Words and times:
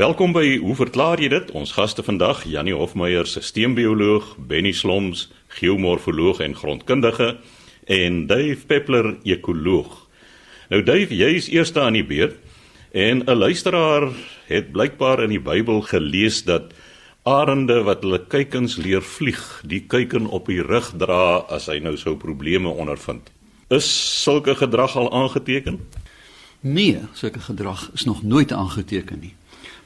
Welkom 0.00 0.32
by 0.32 0.54
Hoe 0.56 0.72
verklaar 0.78 1.20
jy 1.20 1.28
dit? 1.28 1.50
Ons 1.52 1.74
gaste 1.76 2.00
vandag, 2.00 2.38
Janie 2.48 2.72
Hofmeyer, 2.72 3.26
sisteembioloog, 3.28 4.30
Benny 4.48 4.70
Sloms, 4.72 5.26
geomorfoloog 5.58 6.38
en 6.40 6.54
grondkundige 6.56 7.26
en 7.84 8.14
Dave 8.30 8.64
Peppler, 8.64 9.10
ekoloog. 9.28 9.90
Nou 10.72 10.80
Dave, 10.88 11.12
jy 11.12 11.28
is 11.36 11.50
eerste 11.52 11.82
aan 11.84 11.98
die 11.98 12.06
beurt 12.06 12.38
en 12.96 13.20
'n 13.28 13.36
luisteraar 13.36 14.08
het 14.48 14.72
blykbaar 14.72 15.20
in 15.24 15.36
die 15.36 15.42
Bybel 15.50 15.82
gelees 15.82 16.44
dat 16.48 16.72
arende 17.22 17.82
wat 17.82 18.00
hulle 18.00 18.24
kuikens 18.24 18.78
leer 18.80 19.02
vlieg, 19.02 19.60
die 19.66 19.84
kuiken 19.84 20.26
op 20.26 20.46
die 20.46 20.62
rug 20.62 20.94
dra 20.96 21.44
as 21.52 21.66
hy 21.66 21.78
nou 21.78 21.96
sou 21.96 22.16
probleme 22.16 22.68
ondervind. 22.68 23.30
Is 23.68 24.22
sulke 24.22 24.54
gedrag 24.54 24.96
al 24.96 25.12
aangeteken? 25.12 25.78
Nee, 26.60 27.00
sulke 27.12 27.40
gedrag 27.40 27.90
is 27.92 28.04
nog 28.04 28.22
nooit 28.22 28.52
aangeteken 28.52 29.20
nie. 29.20 29.34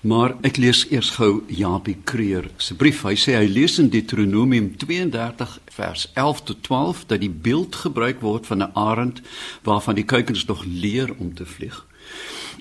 Maar 0.04 0.34
ek 0.44 0.58
lees 0.60 0.82
eers 0.92 1.14
gou 1.16 1.46
Japie 1.48 1.96
Kreer 2.04 2.50
se 2.60 2.74
brief. 2.76 2.98
Hy 3.08 3.14
sê 3.16 3.38
hy 3.38 3.46
lees 3.48 3.78
in 3.80 3.86
Deuteronomium 3.88 4.66
32 4.76 5.54
vers 5.72 6.02
11 6.12 6.42
tot 6.50 6.60
12 6.66 7.00
dat 7.08 7.22
die 7.22 7.30
beeld 7.32 7.78
gebruik 7.86 8.20
word 8.20 8.44
van 8.46 8.60
'n 8.60 8.74
arend 8.76 9.22
waarvan 9.64 9.96
die 9.96 10.04
kuikens 10.04 10.44
nog 10.44 10.64
leer 10.68 11.14
om 11.16 11.32
te 11.34 11.46
vlieg. 11.46 11.86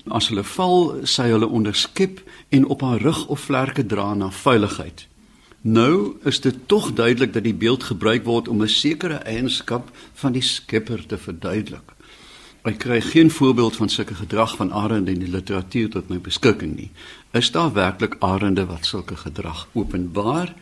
As 0.08 0.28
hulle 0.28 0.44
val, 0.44 1.04
sy 1.04 1.28
hulle 1.28 1.46
onderskep 1.46 2.22
en 2.48 2.64
op 2.64 2.80
haar 2.80 3.00
rug 3.00 3.26
of 3.26 3.40
vlerke 3.40 3.86
dra 3.86 4.14
na 4.14 4.30
veiligheid. 4.30 5.06
Nou 5.60 6.16
is 6.24 6.40
dit 6.40 6.56
tog 6.66 6.92
duidelik 6.92 7.32
dat 7.32 7.44
die 7.44 7.54
beeld 7.54 7.84
gebruik 7.84 8.24
word 8.24 8.48
om 8.48 8.62
'n 8.62 8.68
sekere 8.68 9.20
eienskap 9.24 9.90
van 10.14 10.32
die 10.32 10.42
Skepper 10.42 11.06
te 11.06 11.18
verduidelik. 11.18 11.92
Ek 12.64 12.78
kry 12.80 12.96
geen 13.04 13.28
voorbeeld 13.30 13.76
van 13.76 13.88
sulke 13.92 14.14
gedrag 14.14 14.54
van 14.56 14.72
arende 14.72 15.12
in 15.12 15.20
die 15.20 15.28
literatuur 15.28 15.90
tot 15.92 16.08
my 16.08 16.16
beskikking 16.16 16.70
nie. 16.78 16.88
Is 17.36 17.50
daar 17.52 17.74
werklik 17.76 18.16
arende 18.24 18.64
wat 18.70 18.88
sulke 18.88 19.18
gedrag 19.20 19.66
openbaar? 19.72 20.54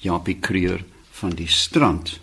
Japie 0.00 0.38
Kreer 0.40 0.80
van 1.20 1.36
die 1.36 1.48
strand. 1.52 2.14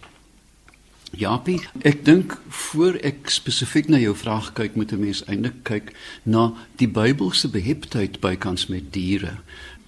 Japie, 1.14 1.59
ek 1.86 2.02
dink 2.06 2.34
voor 2.50 2.97
ek 3.06 3.30
spesifiek 3.30 3.94
na 3.94 4.02
jou 4.02 4.16
vraag 4.17 4.56
kyk, 4.58 4.75
moet 4.75 4.92
'n 4.92 5.06
mens 5.06 5.22
eintlik 5.30 5.62
kyk 5.64 5.94
na 6.23 6.53
die 6.81 6.90
Bybelse 6.90 7.47
beheptheid 7.47 8.19
bykans 8.19 8.67
met 8.67 8.90
diere. 8.94 9.38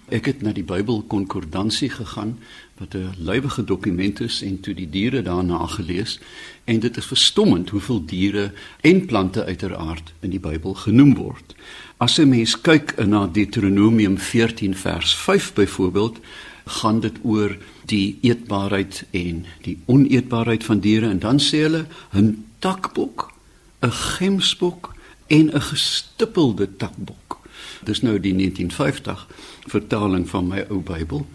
Ek 0.10 0.26
het 0.26 0.42
na 0.42 0.54
die 0.54 0.64
Bybel 0.64 1.02
konkordansie 1.02 1.90
gegaan 1.90 2.38
wat 2.80 2.94
'n 2.94 3.14
lywige 3.18 3.64
dokument 3.64 4.20
is 4.20 4.42
en 4.42 4.60
toe 4.60 4.74
die 4.74 4.90
diere 4.90 5.22
daarna 5.22 5.66
gelees 5.66 6.20
en 6.64 6.80
dit 6.80 6.98
is 6.98 7.06
verstommend 7.06 7.70
hoeveel 7.70 8.06
diere 8.06 8.52
en 8.82 9.06
plante 9.06 9.46
uiteraard 9.46 10.14
in 10.20 10.30
die 10.30 10.40
Bybel 10.40 10.74
genoem 10.74 11.16
word. 11.16 11.56
As 11.98 12.18
'n 12.18 12.30
mens 12.30 12.62
kyk 12.62 13.06
na 13.06 13.28
Deuteronomium 13.28 14.18
14 14.18 14.76
vers 14.76 15.16
5 15.16 15.54
byvoorbeeld, 15.54 16.20
gaan 16.66 17.00
dit 17.00 17.18
oor 17.22 17.58
die 17.86 18.18
eetbaarheid 18.22 19.06
en 19.12 19.46
die 19.62 19.78
oneetbaarheid 19.86 20.64
van 20.64 20.80
diere 20.80 21.10
en 21.10 21.20
dan 21.20 21.40
sê 21.40 21.58
hulle 21.66 21.86
'n 22.14 22.46
takbok, 22.60 23.34
'n 23.82 23.92
gemsbok 23.92 24.96
en 25.28 25.52
'n 25.54 25.62
gestippelde 25.62 26.76
takbok. 26.76 27.40
Dis 27.84 28.02
nou 28.02 28.20
die 28.20 28.34
1950 28.34 29.28
vertaling 29.68 30.30
van 30.30 30.48
my 30.48 30.66
ou 30.70 30.82
Bybel. 30.84 31.26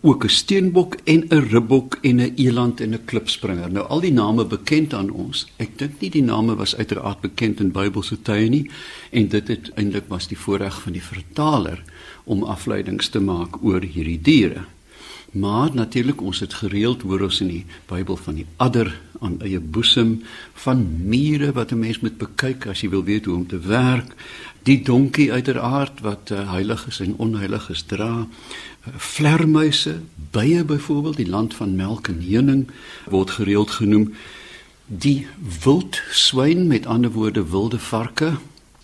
Ook 0.00 0.24
'n 0.24 0.28
steenbok 0.28 0.94
en 1.04 1.24
'n 1.28 1.48
ribbok 1.50 1.98
en 2.02 2.16
'n 2.20 2.32
eland 2.36 2.80
en 2.80 2.94
'n 2.94 3.04
klipspringer. 3.04 3.72
Nou 3.72 3.86
al 3.86 4.00
die 4.00 4.12
name 4.12 4.46
bekend 4.46 4.94
aan 4.94 5.10
ons. 5.10 5.46
Ek 5.56 5.78
dink 5.78 6.00
nie 6.00 6.10
die 6.10 6.22
name 6.22 6.54
was 6.54 6.76
uiteraard 6.76 7.20
bekend 7.20 7.60
in 7.60 7.72
Bybelse 7.72 8.22
tye 8.22 8.48
nie 8.48 8.70
en 9.10 9.28
dit 9.28 9.48
het 9.48 9.70
eintlik 9.74 10.04
was 10.08 10.28
die 10.28 10.38
voorreg 10.38 10.82
van 10.82 10.92
die 10.92 11.02
vertaler 11.02 11.82
om 12.24 12.42
afleidings 12.42 13.08
te 13.08 13.20
maak 13.20 13.64
oor 13.64 13.80
hierdie 13.80 14.20
diere. 14.20 14.64
Maar 15.32 15.74
natuurlik 15.74 16.20
ons 16.20 16.40
het 16.40 16.54
gereeld 16.54 17.02
hoor 17.02 17.20
ons 17.20 17.40
in 17.40 17.48
die 17.48 17.64
Bybel 17.86 18.16
van 18.16 18.34
die 18.34 18.46
adder 18.56 19.00
aan 19.20 19.40
eie 19.40 19.60
boesem 19.60 20.22
van 20.54 20.86
mure 21.04 21.52
wat 21.52 21.72
'n 21.72 21.78
mens 21.78 22.00
moet 22.00 22.18
bekyk 22.18 22.66
as 22.66 22.80
jy 22.80 22.88
wil 22.88 23.04
weet 23.04 23.24
hoe 23.24 23.34
om 23.34 23.46
te 23.46 23.58
werk 23.58 24.14
die 24.68 24.82
donkie 24.84 25.32
uiteraard 25.32 26.00
wat 26.04 26.30
uh, 26.30 26.44
heilig 26.50 26.86
is 26.90 27.00
en 27.00 27.16
onheilig 27.16 27.68
is 27.70 27.82
dra 27.88 28.26
vlermuise 28.96 30.00
bye 30.30 30.64
byvoorbeeld 30.64 31.16
die 31.16 31.28
land 31.28 31.54
van 31.54 31.76
melk 31.76 32.08
en 32.08 32.22
honing 32.30 32.70
word 33.08 33.30
gereeld 33.30 33.70
genoem. 33.70 34.14
Die 34.86 35.26
wild 35.64 36.00
swyn 36.10 36.66
met 36.66 36.86
ander 36.86 37.10
woorde 37.10 37.50
wilde 37.50 37.78
varke 37.78 38.36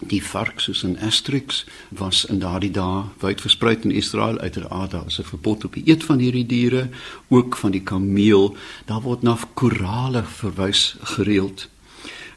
die 0.09 0.23
vark 0.23 0.61
soos 0.61 0.83
in 0.85 0.97
Asterix 0.99 1.65
was 1.89 2.25
in 2.29 2.41
daardie 2.43 2.73
dae 2.75 3.05
wyd 3.23 3.43
versprei 3.45 3.77
in 3.83 3.95
Israel. 3.95 4.39
Uiteraard 4.39 4.91
daar 4.91 5.07
is 5.07 5.19
'n 5.19 5.31
verbod 5.31 5.65
op 5.65 5.75
die 5.75 5.87
eet 5.87 6.05
van 6.05 6.19
hierdie 6.19 6.47
diere 6.47 6.89
ook 7.29 7.57
van 7.57 7.71
die 7.71 7.83
kameel. 7.83 8.57
Daar 8.87 9.01
word 9.01 9.23
na 9.23 9.39
korale 9.55 10.25
verwys 10.25 10.97
gereeld. 11.01 11.69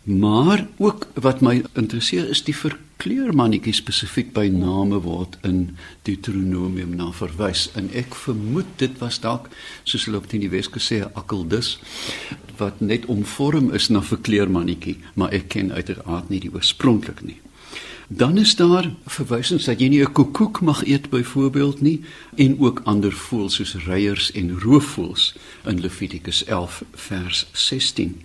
Maar 0.04 0.68
ook 0.78 1.08
wat 1.14 1.42
my 1.42 1.64
interesseer 1.74 2.30
is 2.30 2.44
die 2.44 2.56
ver 2.56 2.78
kleurmannetjie 2.98 3.74
spesifiek 3.78 4.34
by 4.34 4.48
name 4.50 5.00
word 5.06 5.38
in 5.48 5.78
Deuteronomium 6.08 6.96
na 6.98 7.12
verwys. 7.16 7.68
En 7.78 7.90
ek 7.98 8.16
vermoed 8.18 8.70
dit 8.82 8.94
was 9.02 9.20
dalk 9.24 9.50
soos 9.84 10.08
hulle 10.08 10.22
op 10.22 10.30
die 10.32 10.50
Weskus 10.50 10.90
sê 10.92 11.04
akkeldus 11.06 11.78
wat 12.58 12.82
net 12.82 13.06
omvorm 13.06 13.74
is 13.74 13.90
na 13.90 14.02
'n 14.02 14.22
kleurmannetjie 14.22 14.98
maar 15.16 15.34
ek 15.34 15.50
ken 15.50 15.72
uiteraard 15.72 16.30
nie 16.30 16.40
die 16.40 16.54
oorspronklik 16.54 17.22
nie. 17.22 17.40
Dan 18.10 18.38
is 18.38 18.56
daar 18.56 18.92
verwysings 19.06 19.66
dat 19.66 19.80
jy 19.80 19.90
nie 19.90 20.02
'n 20.02 20.14
koekoek 20.14 20.62
mag 20.62 20.86
eet 20.86 21.10
byvoorbeeld 21.10 21.82
nie 21.82 22.02
en 22.36 22.60
ook 22.60 22.82
ander 22.86 23.12
voëls 23.12 23.56
soos 23.56 23.76
reiers 23.86 24.32
en 24.32 24.60
roofvoëls 24.60 25.36
in 25.66 25.82
Levitikus 25.82 26.46
11 26.46 26.84
vers 26.94 27.48
16 27.52 28.24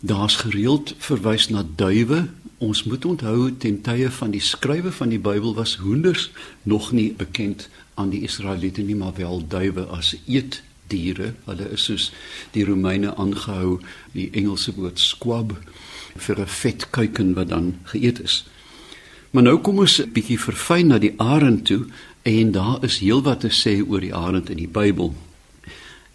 Daar's 0.00 0.36
gereeld 0.36 0.94
verwys 0.98 1.48
na 1.48 1.64
duwe 1.76 2.28
Ons 2.58 2.82
moet 2.84 3.04
onthou 3.06 3.52
ten 3.62 3.76
tye 3.86 4.08
van 4.10 4.32
die 4.34 4.42
skrywe 4.42 4.90
van 4.92 5.12
die 5.14 5.20
Bybel 5.22 5.52
was 5.54 5.76
hoenders 5.78 6.30
nog 6.66 6.90
nie 6.92 7.12
bekend 7.14 7.68
aan 7.94 8.10
die 8.10 8.24
Israeliete 8.26 8.82
nie, 8.82 8.96
maar 8.98 9.14
wel 9.14 9.44
duwe 9.46 9.84
as 9.94 10.16
eetdiere. 10.26 11.34
Hulle 11.46 11.68
is 11.76 11.84
soos 11.86 12.08
die 12.56 12.64
Romeine 12.66 13.14
aangehou 13.14 13.78
die 14.16 14.26
Engelse 14.34 14.74
woord 14.74 14.98
squab 14.98 15.54
vir 16.16 16.40
'n 16.40 16.46
vet 16.46 16.90
kuiken 16.90 17.34
wat 17.34 17.48
dan 17.48 17.78
geëet 17.94 18.20
is. 18.20 18.44
Maar 19.30 19.42
nou 19.42 19.58
kom 19.58 19.78
ons 19.78 20.00
'n 20.02 20.10
bietjie 20.12 20.40
verfyn 20.40 20.86
na 20.86 20.98
die 20.98 21.14
arend 21.16 21.64
toe 21.66 21.86
en 22.22 22.52
daar 22.52 22.84
is 22.84 22.98
heelwat 22.98 23.40
te 23.40 23.50
sê 23.50 23.88
oor 23.88 24.00
die 24.00 24.14
arend 24.14 24.50
in 24.50 24.56
die 24.56 24.68
Bybel. 24.68 25.14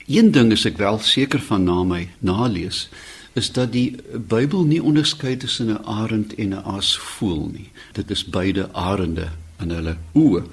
Een 0.07 0.31
ding 0.31 0.51
is 0.51 0.65
ek 0.65 0.77
wel 0.77 0.99
seker 0.99 1.39
van 1.39 1.63
na 1.63 1.83
my 1.83 2.09
nalees 2.19 2.89
is 3.33 3.51
dat 3.51 3.71
die 3.71 3.95
Bybel 4.13 4.63
nie 4.63 4.83
onderskei 4.83 5.37
tussen 5.37 5.67
'n 5.67 5.85
arend 5.85 6.35
en 6.35 6.49
'n 6.49 6.63
aasvoël 6.63 7.49
nie. 7.53 7.69
Dit 7.91 8.11
is 8.11 8.25
beide 8.25 8.73
arende 8.73 9.29
in 9.59 9.69
hulle 9.69 9.97
oë. 10.13 10.43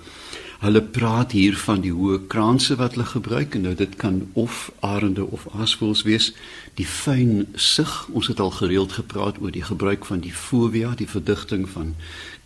Hulle 0.60 0.82
praat 0.82 1.32
hier 1.32 1.56
van 1.56 1.80
die 1.80 1.92
hoë 1.92 2.26
kraanse 2.26 2.74
wat 2.76 2.92
hulle 2.92 3.06
gebruik 3.08 3.54
en 3.54 3.62
nou 3.64 3.74
dit 3.74 3.94
kan 3.96 4.18
of 4.32 4.72
arende 4.80 5.24
of 5.24 5.46
aasvoëls 5.56 6.02
wees. 6.02 6.32
Die 6.74 6.86
fyn 6.86 7.48
sig, 7.54 8.08
ons 8.12 8.26
het 8.26 8.40
al 8.40 8.50
gereeld 8.50 8.92
gepraat 8.92 9.40
oor 9.40 9.50
die 9.50 9.64
gebruik 9.64 10.04
van 10.04 10.20
die 10.20 10.32
fovea, 10.32 10.92
die 10.96 11.08
verdigting 11.08 11.68
van 11.68 11.94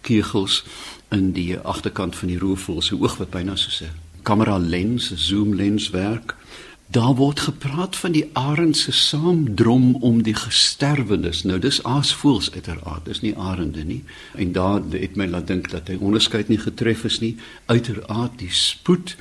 kegels 0.00 0.64
in 1.10 1.32
die 1.32 1.58
agterkant 1.58 2.16
van 2.16 2.28
die 2.28 2.38
roofvoël 2.38 2.82
se 2.82 2.94
oog 2.94 3.16
wat 3.16 3.30
byna 3.34 3.56
soos 3.56 3.82
'n 3.82 3.90
kamera 4.22 4.58
lens, 4.58 5.10
'n 5.10 5.16
zoom 5.16 5.54
lens 5.54 5.90
werk. 5.90 6.36
Daar 6.86 7.14
word 7.14 7.40
gepraat 7.40 7.96
van 7.96 8.12
die 8.12 8.30
arend 8.32 8.76
se 8.76 8.92
saamdrom 8.92 9.94
om 9.94 10.22
die 10.22 10.34
gesterwenes. 10.34 11.42
Nou 11.42 11.58
dis 11.58 11.82
aasvoels 11.82 12.52
uiteraard, 12.52 13.04
dis 13.04 13.20
nie 13.20 13.36
arende 13.36 13.84
nie. 13.84 14.04
En 14.34 14.52
daar 14.52 14.82
het 14.90 15.16
my 15.16 15.26
laat 15.26 15.46
dink 15.46 15.70
dat 15.70 15.88
hy 15.88 15.96
onderskeid 15.96 16.48
nie 16.48 16.60
getref 16.60 17.04
is 17.04 17.20
nie. 17.20 17.36
Uiteraard 17.66 18.38
die 18.38 18.52
spoed 18.52 19.16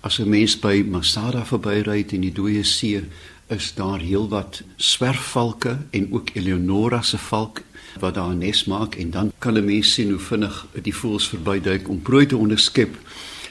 as 0.00 0.18
'n 0.18 0.28
mens 0.28 0.58
by 0.58 0.84
Masada 0.88 1.44
verbyry 1.44 2.04
in 2.10 2.20
die 2.20 2.32
dooie 2.32 2.64
see, 2.64 3.02
is 3.48 3.74
daar 3.74 3.98
heelwat 3.98 4.62
swerfvalke 4.76 5.78
en 5.90 6.12
ook 6.12 6.30
Eleonora 6.34 7.02
se 7.02 7.18
valk 7.18 7.62
wat 8.00 8.14
daar 8.14 8.34
'n 8.34 8.38
nes 8.38 8.64
maak 8.64 8.94
en 8.94 9.10
dan 9.10 9.32
kan 9.38 9.56
'n 9.56 9.64
mens 9.64 9.92
sien 9.92 10.10
hoe 10.10 10.18
vinnig 10.18 10.66
die 10.82 10.94
voëls 10.94 11.28
verbyduik 11.28 11.88
om 11.88 12.02
prooi 12.02 12.26
te 12.26 12.36
onderskep. 12.36 12.98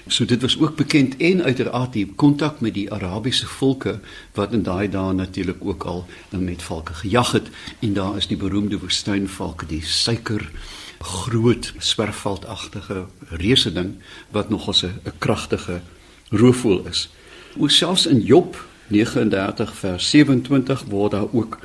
So 0.07 0.25
dit 0.25 0.41
was 0.41 0.59
ook 0.59 0.75
bekend 0.75 1.17
en 1.17 1.43
uiteraard 1.43 1.93
die 1.93 2.05
kontak 2.15 2.59
met 2.59 2.73
die 2.73 2.91
Arabiese 2.93 3.47
volke 3.47 3.99
wat 4.37 4.53
in 4.53 4.63
daai 4.63 4.89
dae 4.89 5.13
natuurlik 5.13 5.65
ook 5.65 5.83
al 5.83 6.05
met 6.29 6.61
valke 6.63 6.93
gejag 6.93 7.31
het 7.31 7.49
en 7.79 7.93
daar 7.93 8.17
is 8.17 8.27
die 8.27 8.37
beroemde 8.37 8.79
woestynvalke 8.79 9.65
die 9.65 9.81
suiker 9.81 10.51
groot 10.99 11.73
swerfvaltagtige 11.77 13.05
reuse 13.29 13.73
ding 13.73 13.95
wat 14.29 14.49
nog 14.49 14.69
as 14.69 14.83
'n 14.83 15.01
kragtige 15.17 15.81
roofvoël 16.29 16.85
is. 16.85 17.09
Ook 17.57 17.71
selfs 17.71 18.05
in 18.05 18.21
Job 18.21 18.65
39 18.87 19.75
vers 19.75 20.09
27 20.09 20.83
word 20.83 21.11
daar 21.11 21.31
ook 21.31 21.59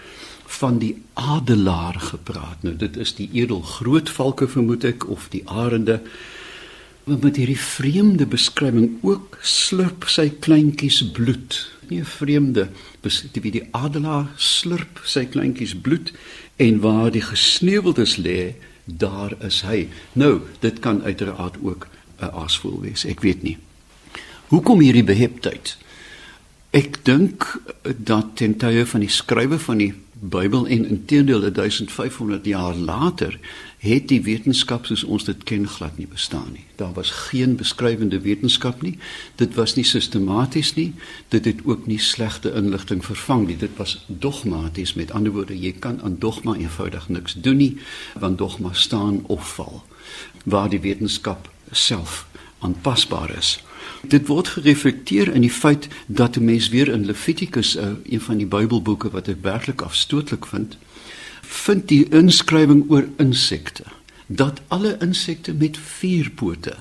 van 0.47 0.79
die 0.79 1.03
adelaar 1.13 2.01
gepraat. 2.01 2.63
Nou 2.63 2.77
dit 2.77 2.97
is 2.97 3.15
die 3.15 3.29
edelgroot 3.33 4.11
valke 4.11 4.49
vermoed 4.49 4.85
ek 4.85 5.09
of 5.09 5.29
die 5.29 5.49
arende 5.49 6.01
met 7.05 7.37
hierdie 7.37 7.59
vreemde 7.59 8.27
beskrywing 8.27 8.99
ook 9.07 9.39
slurp 9.43 10.05
sy 10.09 10.29
kleintjies 10.43 11.03
bloed. 11.17 11.57
Nie 11.89 12.01
'n 12.01 12.05
vreemde 12.05 12.69
beskrywing 13.03 13.53
die 13.53 13.69
adelaar 13.73 14.29
slurp 14.37 15.01
sy 15.05 15.25
kleintjies 15.25 15.75
bloed 15.75 16.13
en 16.57 16.81
waar 16.81 17.11
die 17.11 17.23
gesneuweldes 17.23 18.17
lê, 18.17 18.55
daar 18.85 19.33
is 19.45 19.63
hy. 19.63 19.89
Nou, 20.13 20.41
dit 20.61 20.79
kan 20.79 21.03
uiteraard 21.03 21.57
ook 21.63 21.87
'n 22.21 22.25
aasvoël 22.25 22.81
wees. 22.81 23.05
Ek 23.05 23.21
weet 23.21 23.43
nie. 23.43 23.59
Hoekom 24.49 24.81
hierdie 24.81 25.05
beheptheid? 25.05 25.77
Ek 26.71 27.05
dink 27.05 27.61
dat 27.97 28.37
ten 28.37 28.57
tye 28.57 28.87
van 28.87 29.01
die 29.01 29.09
skrywe 29.09 29.59
van 29.59 29.79
die 29.79 29.95
Bybel 30.21 30.67
en 30.67 30.85
intedeel 30.85 31.41
1500 31.53 32.45
jaar 32.45 32.75
later 32.75 33.39
het 33.81 34.09
die 34.09 34.21
wetenskap 34.23 34.85
soos 34.87 35.03
ons 35.09 35.25
dit 35.25 35.45
ken 35.49 35.65
glad 35.69 35.97
nie 35.97 36.09
bestaan 36.09 36.51
nie. 36.53 36.65
Daar 36.77 36.93
was 36.93 37.11
geen 37.31 37.57
beskrywende 37.57 38.21
wetenskap 38.21 38.83
nie. 38.85 38.99
Dit 39.41 39.55
was 39.57 39.75
nie 39.75 39.85
sistematies 39.89 40.75
nie. 40.77 40.93
Dit 41.33 41.49
het 41.49 41.65
ook 41.65 41.87
nie 41.89 41.99
slegte 41.99 42.53
inligting 42.53 43.01
vervang 43.05 43.47
nie. 43.49 43.57
Dit 43.57 43.79
was 43.81 44.05
dogmaties. 44.07 44.95
Met 45.01 45.15
ander 45.17 45.33
woorde, 45.33 45.57
jy 45.57 45.73
kan 45.73 46.03
aan 46.03 46.19
dogma 46.21 46.59
eenvoudig 46.61 47.09
niks 47.09 47.39
doen 47.41 47.57
nie, 47.57 47.77
want 48.21 48.39
dogma 48.39 48.73
staan 48.73 49.25
of 49.27 49.55
val 49.55 49.83
waar 50.45 50.69
die 50.69 50.81
wetenskap 50.81 51.49
self 51.71 52.27
aanpasbaar 52.59 53.33
is. 53.39 53.63
Dit 54.09 54.27
word 54.27 54.49
gereflekteer 54.49 55.33
in 55.33 55.41
die 55.41 55.53
feit 55.53 55.89
dat 56.07 56.37
'n 56.37 56.45
mens 56.45 56.69
weer 56.69 56.89
in 56.89 57.05
Levitikus, 57.05 57.77
uh, 57.77 57.89
een 58.05 58.21
van 58.21 58.37
die 58.37 58.47
Bybelboeke 58.47 59.11
wat 59.11 59.29
ek 59.29 59.43
werklik 59.43 59.81
afstootlik 59.81 60.47
vind, 60.47 60.77
vind 61.51 61.89
die 61.89 62.05
inskrywing 62.15 62.85
oor 62.91 63.09
insekte 63.19 63.85
dat 64.27 64.61
alle 64.69 64.95
insekte 65.03 65.53
met 65.53 65.79
vier 65.99 66.31
pote 66.31 66.77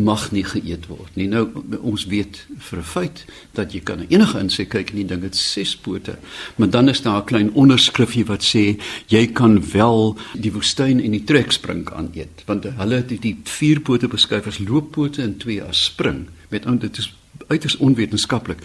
mag 0.00 0.30
nie 0.32 0.44
geëet 0.46 0.86
word 0.88 1.16
nie. 1.18 1.26
Nou 1.28 1.44
ons 1.80 2.06
weet 2.08 2.46
vir 2.68 2.78
'n 2.78 2.82
feit 2.82 3.24
dat 3.52 3.72
jy 3.72 3.80
kan 3.80 4.06
enige 4.08 4.38
insek 4.38 4.68
kyk 4.68 4.90
en 4.90 4.96
die 4.96 5.06
ding 5.06 5.22
het 5.22 5.36
ses 5.36 5.76
pote, 5.76 6.18
maar 6.56 6.70
dan 6.70 6.88
is 6.88 7.02
daar 7.02 7.22
'n 7.22 7.26
klein 7.26 7.52
onderskrifgie 7.52 8.24
wat 8.24 8.42
sê 8.42 8.80
jy 9.08 9.26
kan 9.26 9.70
wel 9.72 10.16
die 10.34 10.52
woestyn 10.52 11.00
en 11.00 11.10
die 11.10 11.24
trekspring 11.24 11.90
aan 11.92 12.10
eet, 12.14 12.44
want 12.46 12.64
hulle 12.64 12.94
het 12.94 13.22
die 13.22 13.36
vier 13.44 13.80
pote 13.80 14.08
beskryf 14.08 14.46
as 14.46 14.58
looppote 14.58 15.22
en 15.22 15.36
twee 15.36 15.62
as 15.62 15.84
spring. 15.84 16.28
Met 16.48 16.66
ander 16.66 16.88
dit 16.88 16.98
is 16.98 17.14
uiters 17.46 17.76
onwetenskaplik. 17.76 18.58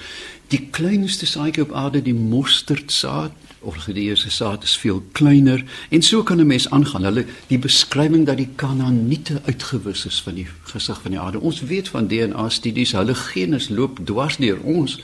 Die 0.47 0.67
kleinste 0.71 1.25
saadjie 1.25 1.63
op 1.63 1.73
aarde, 1.73 2.01
die 2.01 2.13
mosterdsaad, 2.13 3.31
orgidee 3.65 4.15
se 4.15 4.29
saad 4.29 4.63
is 4.63 4.77
veel 4.77 5.03
kleiner 5.11 5.63
en 5.89 6.01
so 6.01 6.23
kan 6.23 6.39
'n 6.39 6.47
mens 6.47 6.69
aangaan. 6.69 7.03
Hulle 7.03 7.25
die 7.47 7.59
beskrywing 7.59 8.25
dat 8.25 8.37
die 8.37 8.49
Kanaaniete 8.55 9.41
uitgewis 9.45 10.05
is 10.05 10.21
van 10.21 10.35
die 10.35 10.47
gesig 10.63 11.01
van 11.01 11.11
die 11.11 11.19
aarde. 11.19 11.39
Ons 11.39 11.61
weet 11.61 11.89
van 11.89 12.07
DNA 12.07 12.49
studies, 12.49 12.91
hulle 12.91 13.15
genus 13.15 13.69
loop 13.69 13.99
dwars 14.03 14.37
deur 14.37 14.59
ons 14.61 14.99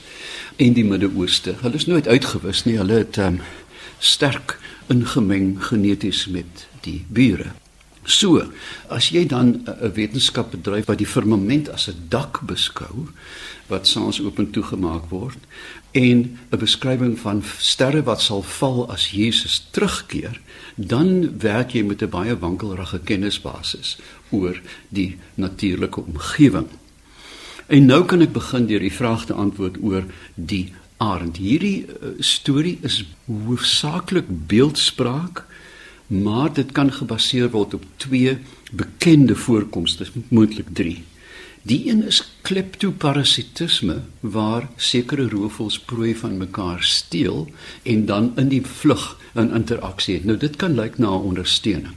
en 0.56 0.72
die 0.72 0.84
Midde-Ooste. 0.84 1.54
Hulle 1.60 1.74
is 1.74 1.86
nooit 1.86 2.08
uitgewis 2.08 2.64
nie. 2.64 2.76
Hulle 2.76 2.92
het 2.92 3.16
um, 3.16 3.40
sterk 3.98 4.58
ingemeng 4.86 5.64
geneties 5.64 6.26
met 6.26 6.68
die 6.80 7.04
bure. 7.08 7.61
So, 8.04 8.42
as 8.90 9.10
jy 9.14 9.26
dan 9.26 9.62
'n 9.66 9.92
wetenskap 9.94 10.50
bedryf 10.50 10.86
wat 10.86 10.98
die 10.98 11.06
firmament 11.06 11.68
as 11.70 11.88
'n 11.88 12.08
dak 12.08 12.40
beskou 12.46 13.08
wat 13.68 13.86
saans 13.86 14.20
oop 14.20 14.38
en 14.38 14.50
toegemaak 14.50 15.10
word 15.10 15.38
en 15.92 16.38
'n 16.50 16.58
beskrywing 16.58 17.18
van 17.18 17.42
sterre 17.58 18.02
wat 18.02 18.20
sal 18.20 18.42
val 18.42 18.90
as 18.90 19.10
Jesus 19.10 19.68
terugkeer, 19.70 20.40
dan 20.74 21.38
werk 21.38 21.72
jy 21.72 21.82
met 21.82 22.02
'n 22.02 22.10
baie 22.10 22.38
wankelrige 22.38 22.98
kennisbasis 22.98 23.98
oor 24.30 24.60
die 24.88 25.18
natuurlike 25.34 26.00
omgewing. 26.00 26.68
En 27.66 27.86
nou 27.86 28.04
kan 28.04 28.20
ek 28.20 28.32
begin 28.32 28.66
deur 28.66 28.80
die 28.80 28.92
vraag 28.92 29.26
te 29.26 29.32
antwoord 29.32 29.76
oor 29.82 30.04
die 30.34 30.72
arend. 30.96 31.36
Hierdie 31.36 31.86
uh, 31.86 32.08
storie 32.18 32.78
is 32.82 33.04
hoofsaaklik 33.26 34.26
beeldspraak 34.28 35.46
maar 36.06 36.52
dit 36.52 36.72
kan 36.72 36.92
gebaseer 36.92 37.50
word 37.50 37.74
op 37.74 37.84
twee 37.96 38.38
bekende 38.72 39.36
voorkomste, 39.36 40.06
moontlik 40.28 40.66
3. 40.72 41.04
Die 41.62 41.90
een 41.90 42.02
is 42.04 42.22
kleptoparasitisme 42.42 44.00
waar 44.20 44.68
sekere 44.76 45.28
roofvoëls 45.28 45.78
prooi 45.80 46.14
van 46.16 46.36
mekaar 46.36 46.82
steel 46.82 47.48
en 47.82 48.06
dan 48.06 48.32
in 48.36 48.48
die 48.48 48.66
vlug 48.66 49.18
'n 49.34 49.54
interaksie 49.54 50.14
het. 50.14 50.24
Nou 50.24 50.38
dit 50.38 50.56
kan 50.56 50.74
lyk 50.74 50.98
na 50.98 51.06
'n 51.06 51.26
ondersteuning. 51.30 51.94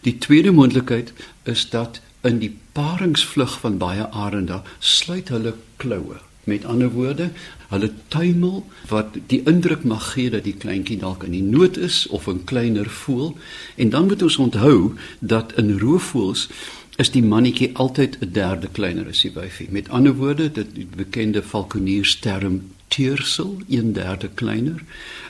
Die 0.00 0.18
tweede 0.18 0.50
moontlikheid 0.50 1.12
is 1.42 1.70
dat 1.70 2.00
in 2.20 2.38
die 2.38 2.56
paringsvlug 2.72 3.60
van 3.60 3.78
baie 3.78 4.08
arende 4.08 4.62
sluit 4.78 5.28
hulle 5.28 5.54
kloue 5.76 6.16
Met 6.44 6.64
ander 6.64 6.90
woorde, 6.90 7.30
hulle 7.68 7.90
tuimel 8.08 8.66
wat 8.88 9.16
die 9.26 9.42
indruk 9.44 9.84
mag 9.84 10.12
gee 10.12 10.30
dat 10.30 10.44
die 10.44 10.56
kleintjie 10.58 10.98
dalk 10.98 11.22
in 11.22 11.36
die 11.36 11.42
nood 11.42 11.76
is 11.76 12.06
of 12.08 12.26
'n 12.26 12.44
kleiner 12.44 12.90
voel. 12.90 13.36
En 13.76 13.90
dan 13.90 14.06
moet 14.06 14.22
ons 14.22 14.36
onthou 14.36 14.94
dat 15.20 15.52
in 15.56 15.78
roofvoëls 15.78 16.48
is 16.96 17.10
die 17.10 17.22
mannetjie 17.22 17.70
altyd 17.74 18.18
'n 18.20 18.32
derde 18.32 18.68
kleiner 18.72 19.06
as 19.08 19.20
die 19.20 19.32
wyfie. 19.34 19.68
Met 19.70 19.88
ander 19.88 20.14
woorde, 20.14 20.52
dit 20.52 20.74
die 20.74 20.88
bekende 20.96 21.42
valkoniersterm 21.42 22.62
teersel 22.88 23.58
'n 23.68 23.92
derde 23.92 24.28
kleiner 24.34 24.82